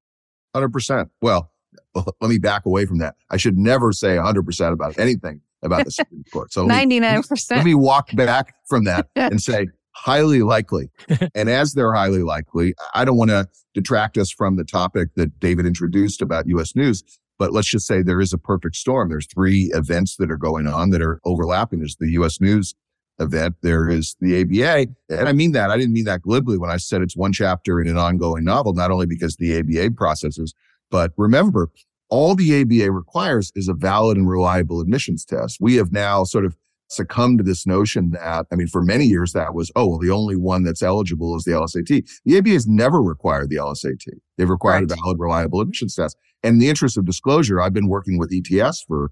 [0.54, 1.08] 100%.
[1.20, 1.50] Well,
[1.94, 3.16] let me back away from that.
[3.30, 6.52] I should never say 100% about anything about the Supreme Court.
[6.52, 7.50] So 99%.
[7.50, 10.90] Let me, walk back from that and say highly likely.
[11.34, 15.40] and as they're highly likely, I don't want to detract us from the topic that
[15.40, 17.02] David introduced about US News.
[17.38, 19.10] But let's just say there is a perfect storm.
[19.10, 21.80] There's three events that are going on that are overlapping.
[21.80, 22.74] There's the US News
[23.18, 23.56] event.
[23.62, 24.90] There is the ABA.
[25.08, 25.70] And I mean that.
[25.70, 28.74] I didn't mean that glibly when I said it's one chapter in an ongoing novel,
[28.74, 30.54] not only because the ABA processes,
[30.90, 31.70] but remember,
[32.08, 35.58] all the ABA requires is a valid and reliable admissions test.
[35.60, 36.56] We have now sort of
[36.88, 40.10] succumbed to this notion that, I mean, for many years that was, oh, well, the
[40.10, 42.08] only one that's eligible is the LSAT.
[42.24, 44.04] The ABA has never required the LSAT.
[44.36, 44.98] They've required right.
[44.98, 46.16] a valid, reliable admissions test.
[46.44, 49.10] And in the interest of disclosure, I've been working with ETS for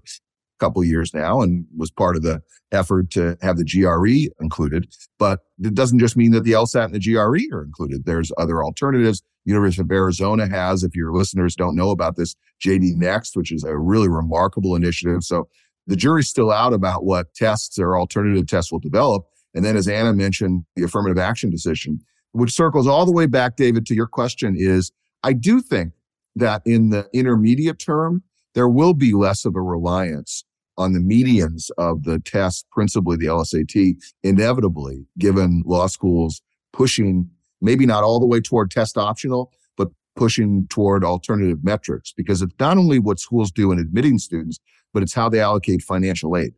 [0.59, 2.41] couple years now and was part of the
[2.71, 4.87] effort to have the GRE included.
[5.19, 8.05] But it doesn't just mean that the LSAT and the GRE are included.
[8.05, 9.21] There's other alternatives.
[9.45, 13.63] University of Arizona has, if your listeners don't know about this, JD Next, which is
[13.63, 15.23] a really remarkable initiative.
[15.23, 15.47] So
[15.87, 19.25] the jury's still out about what tests or alternative tests will develop.
[19.53, 21.99] And then as Anna mentioned, the affirmative action decision,
[22.31, 24.91] which circles all the way back, David, to your question is
[25.23, 25.93] I do think
[26.35, 28.23] that in the intermediate term,
[28.55, 30.43] there will be less of a reliance
[30.77, 36.41] on the medians of the test, principally the LSAT, inevitably, given law schools
[36.73, 37.29] pushing
[37.61, 42.55] maybe not all the way toward test optional, but pushing toward alternative metrics because it's
[42.59, 44.59] not only what schools do in admitting students,
[44.93, 46.53] but it's how they allocate financial aid.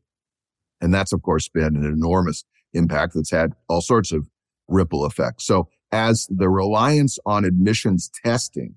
[0.81, 4.27] And that's, of course, been an enormous impact that's had all sorts of
[4.67, 5.45] ripple effects.
[5.45, 8.75] So as the reliance on admissions testing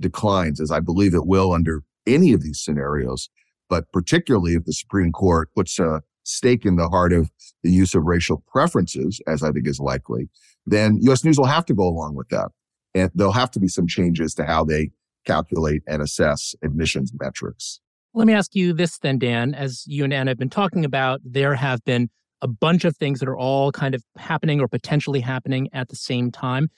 [0.00, 3.28] declines, as I believe it will under any of these scenarios,
[3.68, 7.30] but particularly if the Supreme Court puts a stake in the heart of
[7.62, 10.28] the use of racial preferences, as I think is likely,
[10.66, 12.50] then US News will have to go along with that.
[12.94, 14.90] And there'll have to be some changes to how they
[15.26, 17.80] calculate and assess admissions metrics.
[18.14, 19.54] Let me ask you this then, Dan.
[19.54, 22.08] As you and Anna have been talking about, there have been
[22.40, 25.96] a bunch of things that are all kind of happening or potentially happening at the
[25.96, 26.68] same time.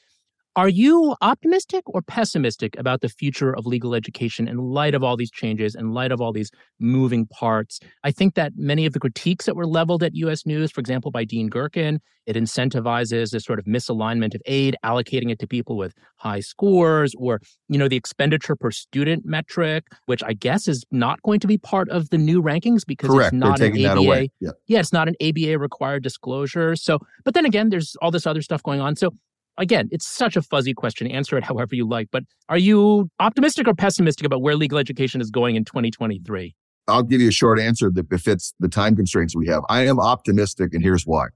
[0.61, 5.16] Are you optimistic or pessimistic about the future of legal education in light of all
[5.16, 7.81] these changes, in light of all these moving parts?
[8.05, 11.11] I think that many of the critiques that were leveled at US News, for example,
[11.11, 15.79] by Dean Gerken, it incentivizes this sort of misalignment of aid, allocating it to people
[15.79, 20.85] with high scores, or, you know, the expenditure per student metric, which I guess is
[20.90, 23.33] not going to be part of the new rankings because Correct.
[23.33, 24.29] it's not an ABA.
[24.40, 24.51] Yeah.
[24.66, 26.77] yeah, it's not an ABA required disclosure.
[26.77, 28.94] So, but then again, there's all this other stuff going on.
[28.94, 29.14] So
[29.58, 31.06] again, it's such a fuzzy question.
[31.06, 32.08] Answer it however you like.
[32.10, 36.54] But are you optimistic or pessimistic about where legal education is going in 2023?
[36.88, 39.62] I'll give you a short answer that befits the time constraints we have.
[39.68, 41.26] I am optimistic, and here's why.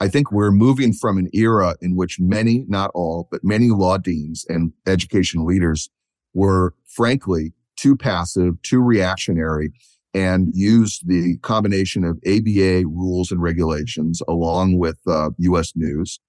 [0.00, 3.98] I think we're moving from an era in which many, not all, but many law
[3.98, 5.90] deans and education leaders
[6.34, 9.72] were frankly too passive, too reactionary,
[10.14, 15.72] and used the combination of ABA rules and regulations along with uh, U.S.
[15.74, 16.20] news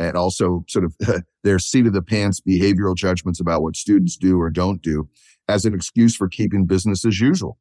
[0.00, 0.96] and also sort of
[1.44, 5.08] their seat of the pants behavioral judgments about what students do or don't do
[5.48, 7.58] as an excuse for keeping business as usual.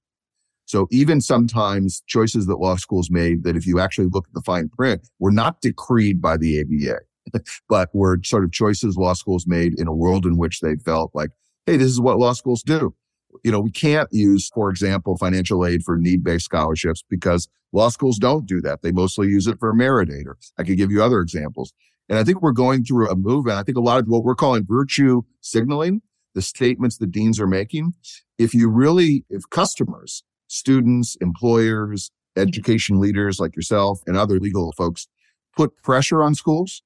[0.65, 4.41] So even sometimes choices that law schools made that if you actually look at the
[4.41, 9.45] fine print were not decreed by the ABA, but were sort of choices law schools
[9.47, 11.32] made in a world in which they felt like,
[11.65, 12.95] Hey, this is what law schools do.
[13.43, 18.17] You know, we can't use, for example, financial aid for need-based scholarships because law schools
[18.17, 18.82] don't do that.
[18.82, 20.25] They mostly use it for merit aid.
[20.58, 21.73] I could give you other examples.
[22.10, 23.45] And I think we're going through a move.
[23.45, 26.02] And I think a lot of what we're calling virtue signaling,
[26.34, 27.93] the statements the deans are making.
[28.38, 35.08] If you really, if customers students, employers, education leaders like yourself and other legal folks
[35.56, 36.82] put pressure on schools,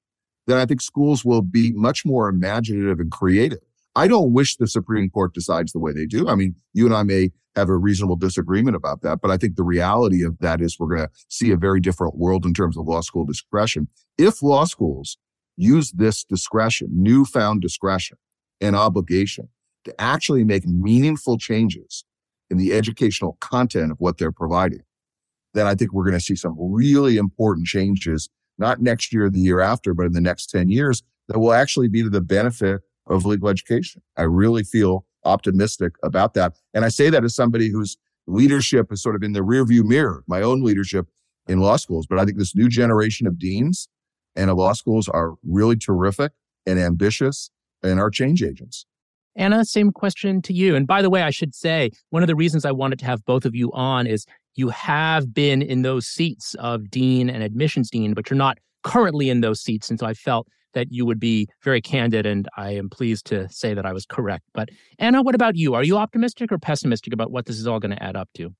[0.46, 3.60] then I think schools will be much more imaginative and creative.
[3.96, 6.28] I don't wish the Supreme Court decides the way they do.
[6.28, 9.54] I mean, you and I may have a reasonable disagreement about that, but I think
[9.54, 12.76] the reality of that is we're going to see a very different world in terms
[12.76, 13.88] of law school discretion.
[14.18, 15.16] If law schools
[15.56, 18.18] use this discretion, newfound discretion
[18.60, 19.48] and obligation
[19.84, 22.04] to actually make meaningful changes
[22.50, 24.82] in the educational content of what they're providing,
[25.52, 28.28] then I think we're going to see some really important changes,
[28.58, 31.88] not next year the year after, but in the next 10 years that will actually
[31.88, 34.02] be to the benefit of legal education.
[34.16, 36.56] I really feel optimistic about that.
[36.72, 40.24] And I say that as somebody whose leadership is sort of in the rearview mirror,
[40.26, 41.06] my own leadership
[41.46, 42.06] in law schools.
[42.06, 43.88] But I think this new generation of deans
[44.36, 46.32] and of law schools are really terrific
[46.66, 47.50] and ambitious
[47.82, 48.86] and are change agents.
[49.36, 50.76] Anna, same question to you.
[50.76, 53.24] And by the way, I should say, one of the reasons I wanted to have
[53.24, 57.90] both of you on is you have been in those seats of dean and admissions
[57.90, 59.90] dean, but you're not currently in those seats.
[59.90, 63.48] And so I felt that you would be very candid, and I am pleased to
[63.48, 64.44] say that I was correct.
[64.52, 65.74] But Anna, what about you?
[65.74, 68.50] Are you optimistic or pessimistic about what this is all going to add up to?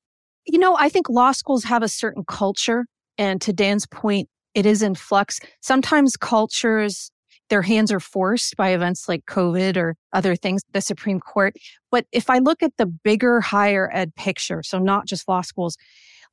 [0.46, 2.86] You know, I think law schools have a certain culture.
[3.16, 5.40] And to Dan's point, it is in flux.
[5.60, 7.10] Sometimes cultures
[7.50, 11.54] their hands are forced by events like COVID or other things, the Supreme Court.
[11.90, 15.76] But if I look at the bigger higher ed picture, so not just law schools,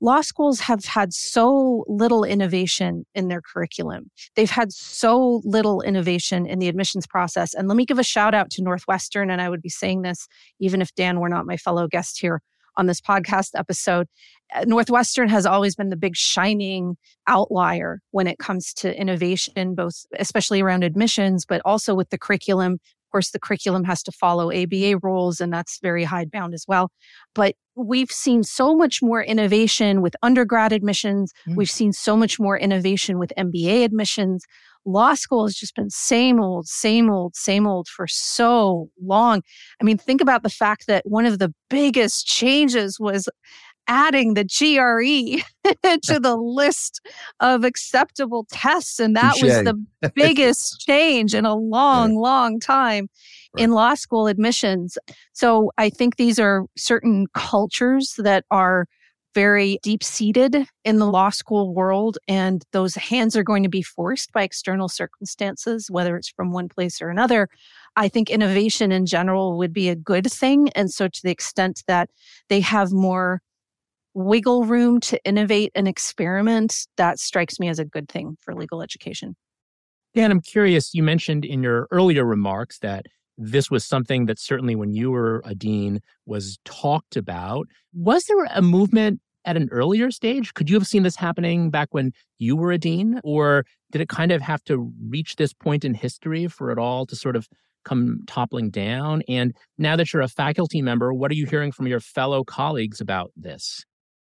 [0.02, 4.10] law schools have had so little innovation in their curriculum.
[4.36, 7.54] They've had so little innovation in the admissions process.
[7.54, 9.30] And let me give a shout out to Northwestern.
[9.30, 10.28] And I would be saying this
[10.60, 12.42] even if Dan were not my fellow guest here
[12.78, 14.08] on this podcast episode.
[14.54, 20.06] Uh, Northwestern has always been the big shining outlier when it comes to innovation, both
[20.18, 22.74] especially around admissions, but also with the curriculum.
[22.74, 26.92] Of course, the curriculum has to follow ABA rules, and that's very hidebound as well.
[27.36, 31.34] But we've seen so much more innovation with undergrad admissions.
[31.48, 31.56] Mm.
[31.58, 34.46] We've seen so much more innovation with MBA admissions
[34.86, 39.42] law school has just been same old, same old, same old for so long.
[39.80, 43.30] I mean, think about the fact that one of the biggest changes was
[43.88, 45.44] adding the GRE
[46.04, 47.02] to the list
[47.40, 49.00] of acceptable tests.
[49.00, 49.44] And that Touché.
[49.44, 53.10] was the biggest change in a long, long time
[53.54, 53.64] right.
[53.64, 54.98] in law school admissions.
[55.34, 58.88] So I think these are certain cultures that are
[59.34, 63.82] very deep seated in the law school world, and those hands are going to be
[63.82, 67.48] forced by external circumstances, whether it's from one place or another.
[67.96, 70.70] I think innovation in general would be a good thing.
[70.76, 72.10] And so, to the extent that
[72.50, 73.42] they have more
[74.14, 78.82] wiggle room to innovate and experiment, that strikes me as a good thing for legal
[78.82, 79.36] education.
[80.14, 80.94] Dan, I'm curious.
[80.94, 83.06] You mentioned in your earlier remarks that
[83.42, 87.68] this was something that certainly when you were a dean was talked about.
[87.94, 90.54] Was there a movement at an earlier stage?
[90.54, 93.20] Could you have seen this happening back when you were a dean?
[93.24, 97.06] Or did it kind of have to reach this point in history for it all
[97.08, 97.48] to sort of
[97.84, 99.24] come toppling down?
[99.28, 103.02] And now that you're a faculty member, what are you hearing from your fellow colleagues
[103.02, 103.84] about this?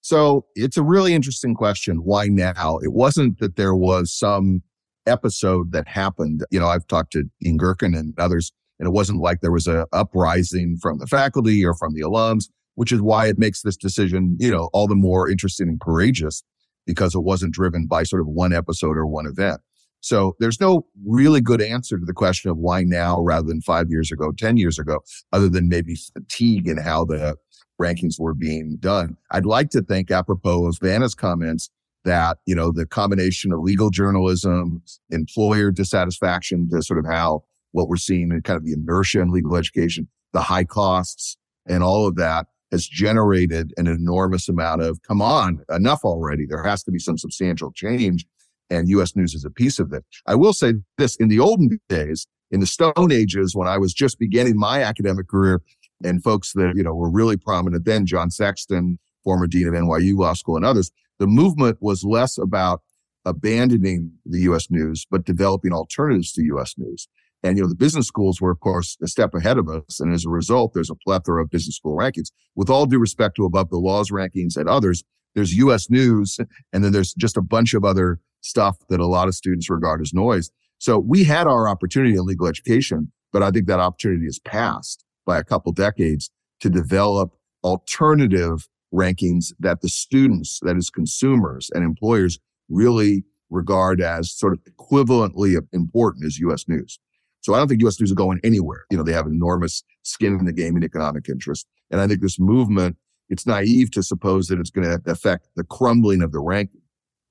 [0.01, 1.97] So it's a really interesting question.
[2.03, 2.77] Why now?
[2.83, 4.61] It wasn't that there was some
[5.07, 6.45] episode that happened.
[6.51, 9.67] You know, I've talked to Dean Gerken and others and it wasn't like there was
[9.67, 12.45] a uprising from the faculty or from the alums,
[12.75, 16.43] which is why it makes this decision, you know, all the more interesting and courageous
[16.85, 19.61] because it wasn't driven by sort of one episode or one event.
[20.01, 23.89] So there's no really good answer to the question of why now rather than five
[23.89, 25.01] years ago, 10 years ago,
[25.33, 27.35] other than maybe fatigue in how the
[27.81, 29.17] rankings were being done.
[29.31, 31.69] I'd like to think apropos of Anna's comments
[32.05, 37.87] that, you know, the combination of legal journalism, employer dissatisfaction to sort of how what
[37.87, 42.07] we're seeing in kind of the inertia in legal education, the high costs and all
[42.07, 46.45] of that has generated an enormous amount of, come on, enough already.
[46.45, 48.25] There has to be some substantial change.
[48.69, 50.05] And US News is a piece of it.
[50.27, 53.93] I will say this in the olden days, in the Stone Ages, when I was
[53.93, 55.61] just beginning my academic career,
[56.03, 60.17] and folks that, you know, were really prominent then, John Sexton, former dean of NYU
[60.17, 62.81] Law School and others, the movement was less about
[63.25, 67.07] abandoning the US news, but developing alternatives to US news.
[67.43, 69.99] And, you know, the business schools were, of course, a step ahead of us.
[69.99, 72.31] And as a result, there's a plethora of business school rankings.
[72.55, 75.03] With all due respect to Above the Law's rankings and others,
[75.35, 76.37] there's US news,
[76.73, 80.01] and then there's just a bunch of other stuff that a lot of students regard
[80.01, 80.49] as noise.
[80.79, 85.05] So we had our opportunity in legal education, but I think that opportunity is passed
[85.25, 86.31] by a couple decades
[86.61, 87.31] to develop
[87.63, 94.59] alternative rankings that the students, that is consumers and employers really regard as sort of
[94.63, 96.67] equivalently important as U.S.
[96.67, 96.99] news.
[97.41, 97.99] So I don't think U.S.
[97.99, 98.85] news is going anywhere.
[98.91, 101.67] You know, they have enormous skin in the game and economic interest.
[101.89, 102.97] And I think this movement,
[103.29, 106.81] it's naive to suppose that it's going to affect the crumbling of the ranking.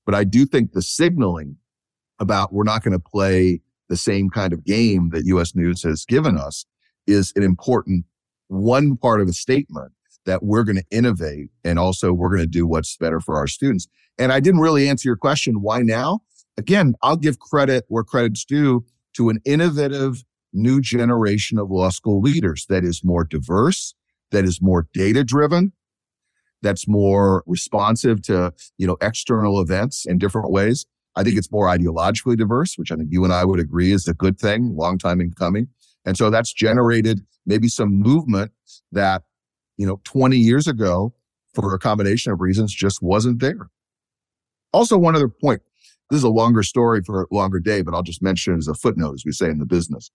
[0.07, 1.57] But I do think the signaling
[2.19, 5.55] about we're not going to play the same kind of game that U.S.
[5.55, 6.65] news has given us
[7.07, 8.05] is an important
[8.49, 9.93] one part of a statement
[10.27, 13.47] that we're going to innovate and also we're going to do what's better for our
[13.47, 13.89] students.
[14.19, 15.63] And I didn't really answer your question.
[15.63, 16.21] Why now?
[16.57, 18.85] Again, I'll give credit where credit's due
[19.19, 23.95] to an innovative new generation of law school leaders that is more diverse,
[24.31, 25.73] that is more data driven,
[26.63, 30.87] that's more responsive to, you know, external events in different ways.
[31.17, 34.09] I think it's more ideologically diverse, which I think you and I would agree is
[34.09, 35.69] a good thing, long time in coming.
[36.07, 38.53] And so that's generated maybe some movement
[38.93, 39.25] that
[39.79, 41.15] you know, 20 years ago
[41.55, 43.71] for a combination of reasons just wasn't there.
[44.73, 45.63] Also, one other point.
[46.11, 48.69] This is a longer story for a longer day, but I'll just mention it as
[48.69, 50.11] a footnote, as we say in the business,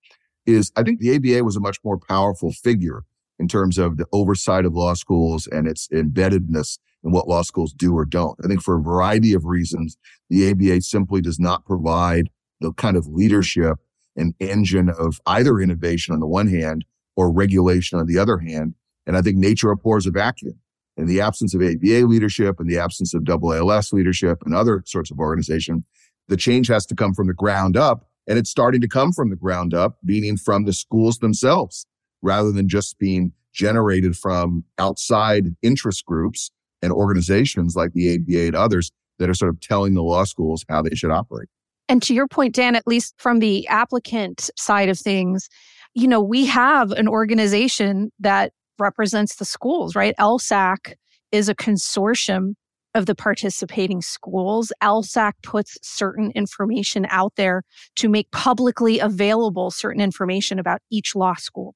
[0.46, 3.04] is I think the ABA was a much more powerful figure
[3.39, 7.74] in terms of the oversight of law schools and its embeddedness in what law schools
[7.74, 8.39] do or don't.
[8.44, 9.98] I think for a variety of reasons,
[10.30, 12.30] the ABA simply does not provide
[12.60, 13.78] the kind of leadership
[14.16, 16.86] and engine of either innovation on the one hand
[17.16, 18.76] or regulation on the other hand
[19.06, 20.60] and I think nature abhors a vacuum.
[20.96, 25.10] In the absence of ABA leadership and the absence of AALS leadership and other sorts
[25.10, 25.84] of organization,
[26.28, 28.10] the change has to come from the ground up.
[28.28, 31.86] And it's starting to come from the ground up, meaning from the schools themselves,
[32.22, 36.50] rather than just being generated from outside interest groups
[36.82, 40.66] and organizations like the ABA and others that are sort of telling the law schools
[40.70, 41.50] how they should operate.
[41.89, 45.50] And to your point, Dan, at least from the applicant side of things,
[45.94, 50.15] you know, we have an organization that represents the schools, right?
[50.19, 50.95] LSAC
[51.32, 52.53] is a consortium
[52.95, 54.71] of the participating schools.
[54.82, 57.63] LSAC puts certain information out there
[57.95, 61.76] to make publicly available certain information about each law school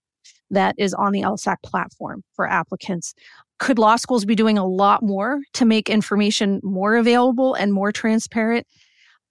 [0.50, 3.14] that is on the LSAC platform for applicants.
[3.60, 7.92] Could law schools be doing a lot more to make information more available and more
[7.92, 8.68] transparent?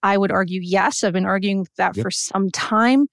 [0.02, 1.04] I would argue yes.
[1.04, 2.02] I've been arguing that yep.
[2.02, 3.06] for some time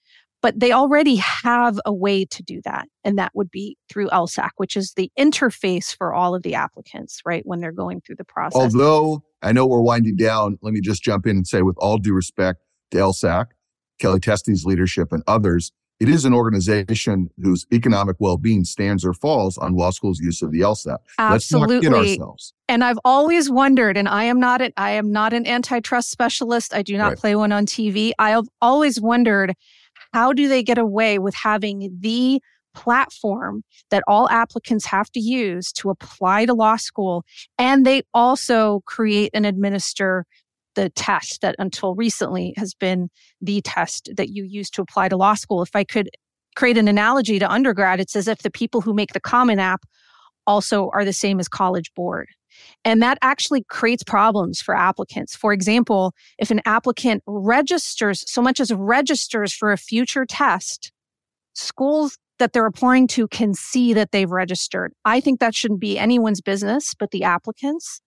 [0.43, 2.87] but they already have a way to do that.
[3.05, 7.21] And that would be through LSAC, which is the interface for all of the applicants,
[7.25, 7.43] right?
[7.45, 8.61] When they're going through the process.
[8.61, 11.97] Although I know we're winding down, let me just jump in and say, with all
[11.97, 12.59] due respect
[12.91, 13.47] to LSAC,
[14.01, 15.71] Kellye Testy's leadership and others,
[16.01, 20.51] it is an organization whose economic well-being stands or falls on law school's use of
[20.51, 20.97] the LSAT.
[21.17, 21.75] Absolutely.
[21.75, 22.53] Let's not kid ourselves.
[22.67, 26.73] And I've always wondered, and I am not an, I am not an antitrust specialist.
[26.73, 27.17] I do not right.
[27.17, 28.11] play one on TV.
[28.19, 29.55] I have always wondered
[30.14, 32.41] how do they get away with having the
[32.76, 37.24] platform that all applicants have to use to apply to law school?
[37.57, 40.26] And they also create and administer
[40.76, 43.09] the test that until recently has been
[43.41, 45.61] the test that you use to apply to law school.
[45.61, 46.09] If I could
[46.55, 49.84] create an analogy to undergrad, it's as if the people who make the Common App
[50.45, 52.28] also are the same as College Board.
[52.85, 55.35] And that actually creates problems for applicants.
[55.35, 60.91] For example, if an applicant registers, so much as registers for a future test,
[61.53, 64.93] schools that they're applying to can see that they've registered.
[65.05, 68.01] I think that shouldn't be anyone's business but the applicants.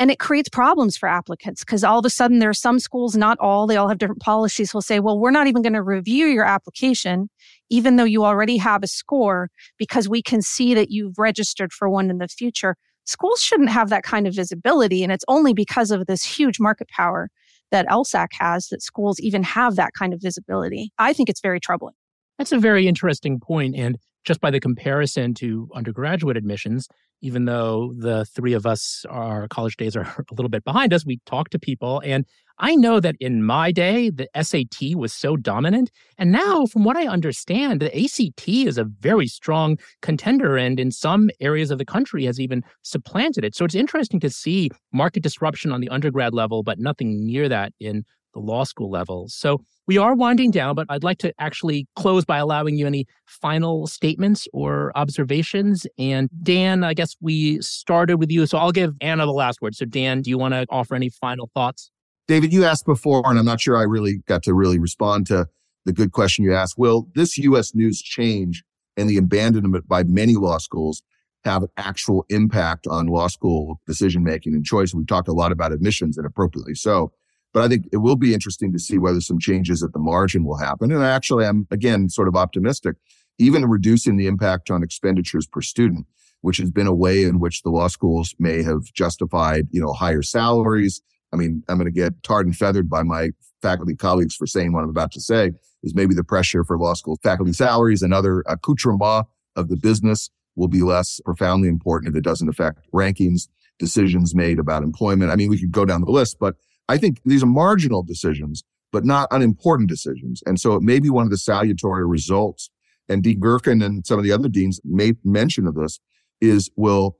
[0.00, 3.16] And it creates problems for applicants because all of a sudden there are some schools,
[3.16, 5.82] not all, they all have different policies, will say, well, we're not even going to
[5.82, 7.30] review your application,
[7.70, 11.88] even though you already have a score, because we can see that you've registered for
[11.88, 15.02] one in the future schools shouldn't have that kind of visibility.
[15.02, 17.28] And it's only because of this huge market power
[17.70, 20.92] that LSAC has that schools even have that kind of visibility.
[20.98, 21.94] I think it's very troubling.
[22.38, 23.74] That's a very interesting point.
[23.76, 26.88] And just by the comparison to undergraduate admissions,
[27.20, 31.06] even though the three of us, our college days are a little bit behind us,
[31.06, 32.02] we talk to people.
[32.04, 32.26] And
[32.58, 35.90] I know that in my day, the SAT was so dominant.
[36.18, 40.92] And now, from what I understand, the ACT is a very strong contender and in
[40.92, 43.56] some areas of the country has even supplanted it.
[43.56, 47.72] So it's interesting to see market disruption on the undergrad level, but nothing near that
[47.80, 48.04] in
[48.34, 49.28] the law school level.
[49.28, 53.06] So we are winding down, but I'd like to actually close by allowing you any
[53.26, 55.86] final statements or observations.
[55.98, 58.46] And Dan, I guess we started with you.
[58.46, 59.74] So I'll give Anna the last word.
[59.74, 61.90] So, Dan, do you want to offer any final thoughts?
[62.26, 65.46] David, you asked before, and I'm not sure I really got to really respond to
[65.84, 66.78] the good question you asked.
[66.78, 67.74] Will this U.S.
[67.74, 68.64] news change
[68.96, 71.02] and the abandonment by many law schools
[71.44, 74.94] have an actual impact on law school decision making and choice?
[74.94, 77.12] We've talked a lot about admissions and appropriately so.
[77.54, 80.44] But I think it will be interesting to see whether some changes at the margin
[80.44, 80.90] will happen.
[80.90, 82.96] And I actually am, again, sort of optimistic,
[83.38, 86.06] even reducing the impact on expenditures per student,
[86.40, 89.92] which has been a way in which the law schools may have justified, you know,
[89.92, 91.00] higher salaries.
[91.32, 93.30] I mean, I'm going to get tarred and feathered by my
[93.62, 95.52] faculty colleagues for saying what I'm about to say
[95.84, 100.28] is maybe the pressure for law school faculty salaries and other accoutrements of the business
[100.56, 103.48] will be less profoundly important if it doesn't affect rankings,
[103.78, 105.30] decisions made about employment.
[105.30, 106.56] I mean, we could go down the list, but
[106.88, 108.62] I think these are marginal decisions,
[108.92, 110.42] but not unimportant decisions.
[110.46, 112.70] And so it may be one of the salutary results.
[113.08, 116.00] And Dean Gerken and some of the other deans made mention of this
[116.40, 117.16] is will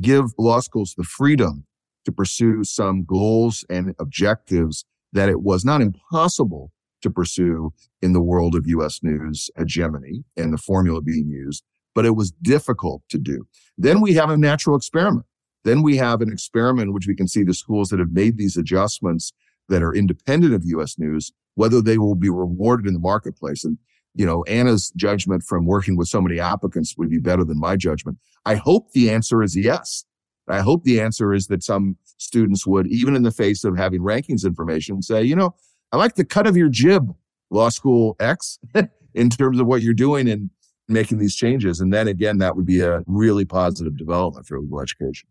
[0.00, 1.66] give law schools the freedom
[2.04, 8.22] to pursue some goals and objectives that it was not impossible to pursue in the
[8.22, 9.00] world of U.S.
[9.02, 13.46] news uh, hegemony and the formula being used, but it was difficult to do.
[13.76, 15.26] Then we have a natural experiment.
[15.64, 18.36] Then we have an experiment in which we can see the schools that have made
[18.36, 19.32] these adjustments
[19.68, 23.64] that are independent of US news, whether they will be rewarded in the marketplace.
[23.64, 23.78] And,
[24.14, 27.76] you know, Anna's judgment from working with so many applicants would be better than my
[27.76, 28.18] judgment.
[28.44, 30.04] I hope the answer is yes.
[30.48, 34.00] I hope the answer is that some students would, even in the face of having
[34.00, 35.54] rankings information, say, you know,
[35.92, 37.14] I like the cut of your jib,
[37.50, 38.58] law school X,
[39.14, 40.50] in terms of what you're doing and
[40.88, 41.80] making these changes.
[41.80, 45.28] And then again, that would be a really positive development for legal education.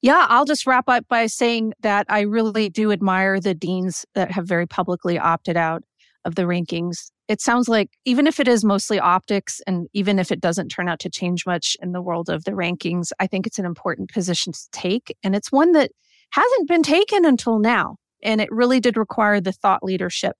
[0.00, 4.30] Yeah, I'll just wrap up by saying that I really do admire the deans that
[4.30, 5.82] have very publicly opted out
[6.24, 7.10] of the rankings.
[7.26, 10.88] It sounds like even if it is mostly optics and even if it doesn't turn
[10.88, 14.10] out to change much in the world of the rankings, I think it's an important
[14.12, 15.16] position to take.
[15.24, 15.90] And it's one that
[16.30, 17.96] hasn't been taken until now.
[18.22, 20.36] And it really did require the thought leadership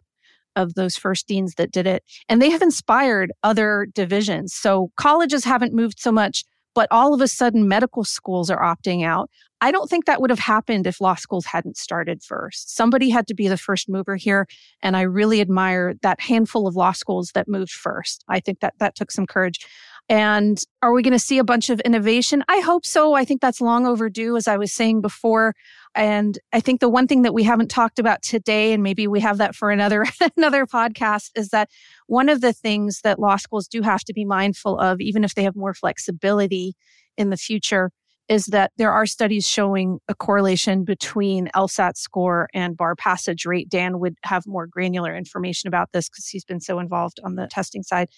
[0.56, 2.02] of those first deans that did it.
[2.28, 4.54] And they have inspired other divisions.
[4.54, 6.44] So colleges haven't moved so much
[6.78, 9.28] but all of a sudden medical schools are opting out.
[9.60, 12.76] I don't think that would have happened if law schools hadn't started first.
[12.76, 14.46] Somebody had to be the first mover here.
[14.80, 18.24] And I really admire that handful of law schools that moved first.
[18.28, 19.66] I think that that took some courage.
[20.08, 22.42] And are we going to see a bunch of innovation?
[22.48, 23.12] I hope so.
[23.12, 25.54] I think that's long overdue, as I was saying before.
[25.94, 29.20] And I think the one thing that we haven't talked about today, and maybe we
[29.20, 30.06] have that for another
[30.36, 31.68] another podcast, is that
[32.06, 35.34] one of the things that law schools do have to be mindful of, even if
[35.34, 36.74] they have more flexibility
[37.18, 37.90] in the future,
[38.28, 43.68] is that there are studies showing a correlation between LSAT score and bar passage rate.
[43.68, 47.46] Dan would have more granular information about this because he's been so involved on the
[47.46, 48.08] testing side.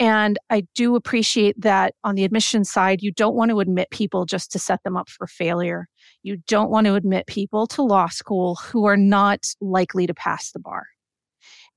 [0.00, 4.24] And I do appreciate that on the admission side, you don't want to admit people
[4.24, 5.88] just to set them up for failure.
[6.22, 10.52] You don't want to admit people to law school who are not likely to pass
[10.52, 10.86] the bar.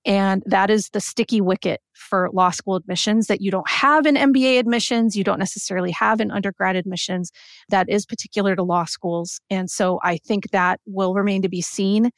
[0.06, 4.16] And that is the sticky wicket for law school admissions that you don't have in
[4.16, 5.16] MBA admissions.
[5.16, 7.32] You don't necessarily have in undergrad admissions.
[7.70, 9.40] That is particular to law schools.
[9.50, 12.12] And so I think that will remain to be seen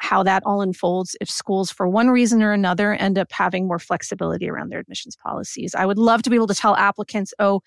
[0.00, 3.78] how that all unfolds if schools, for one reason or another, end up having more
[3.78, 5.74] flexibility around their admissions policies.
[5.74, 7.60] I would love to be able to tell applicants, oh,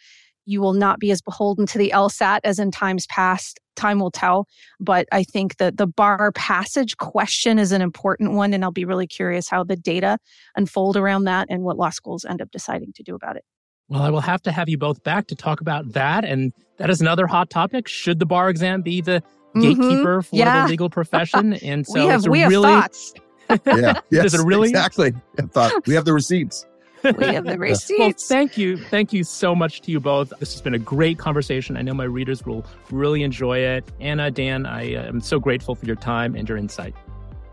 [0.45, 3.59] you will not be as beholden to the LSAT as in times past.
[3.75, 4.47] Time will tell.
[4.79, 8.53] But I think that the bar passage question is an important one.
[8.53, 10.17] And I'll be really curious how the data
[10.55, 13.43] unfold around that and what law schools end up deciding to do about it.
[13.87, 16.25] Well, I will have to have you both back to talk about that.
[16.25, 17.87] And that is another hot topic.
[17.87, 19.23] Should the bar exam be the.
[19.59, 20.21] Gatekeeper mm-hmm.
[20.21, 20.63] for yeah.
[20.63, 21.53] the legal profession?
[21.63, 23.13] And so we have, we really, have thoughts.
[23.65, 25.13] yeah, yes, really exactly.
[25.51, 26.65] Thought we have the receipts
[27.03, 27.99] we have the receipts.
[27.99, 28.77] well, thank you.
[28.77, 30.31] Thank you so much to you both.
[30.39, 31.77] This has been a great conversation.
[31.77, 33.85] I know my readers will really enjoy it.
[33.99, 36.95] Anna, Dan, I uh, am so grateful for your time and your insight.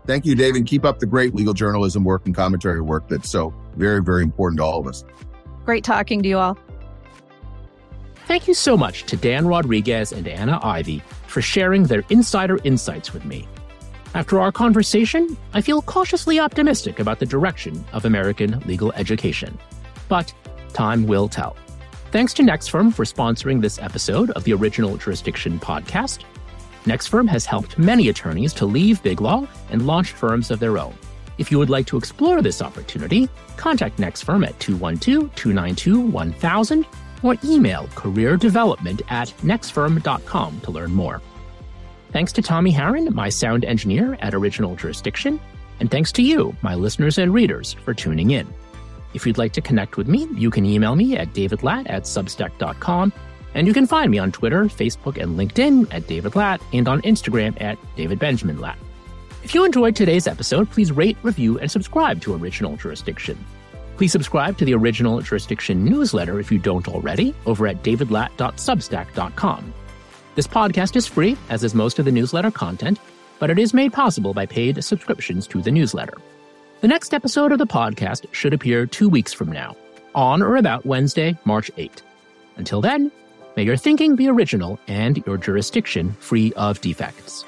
[0.05, 0.65] Thank you, David.
[0.65, 4.57] Keep up the great legal journalism work and commentary work that's so very, very important
[4.59, 5.03] to all of us.
[5.65, 6.57] Great talking to you all.
[8.31, 13.13] Thank you so much to Dan Rodriguez and Anna Ivey for sharing their insider insights
[13.13, 13.45] with me.
[14.13, 19.59] After our conversation, I feel cautiously optimistic about the direction of American legal education.
[20.07, 20.33] But
[20.71, 21.57] time will tell.
[22.11, 26.23] Thanks to NexFirm for sponsoring this episode of the Original Jurisdiction podcast.
[26.85, 30.93] NexFirm has helped many attorneys to leave Big Law and launch firms of their own.
[31.37, 33.27] If you would like to explore this opportunity,
[33.57, 36.85] contact NexFirm at 212 292 1000
[37.23, 41.21] or email careerdevelopment at nexfirm.com to learn more.
[42.11, 45.39] Thanks to Tommy Harron, my sound engineer at Original Jurisdiction,
[45.79, 48.53] and thanks to you, my listeners and readers, for tuning in.
[49.13, 53.13] If you'd like to connect with me, you can email me at davidlat at substack.com,
[53.53, 57.01] and you can find me on Twitter, Facebook, and LinkedIn at David Lat, and on
[57.01, 58.61] Instagram at David Benjamin.
[59.43, 63.43] If you enjoyed today's episode, please rate, review, and subscribe to Original Jurisdiction.
[64.01, 69.73] Please subscribe to the Original Jurisdiction newsletter if you don't already over at davidlat.substack.com.
[70.33, 72.99] This podcast is free, as is most of the newsletter content,
[73.37, 76.17] but it is made possible by paid subscriptions to the newsletter.
[76.79, 79.77] The next episode of the podcast should appear two weeks from now,
[80.15, 82.01] on or about Wednesday, March 8.
[82.55, 83.11] Until then,
[83.55, 87.45] may your thinking be original and your jurisdiction free of defects.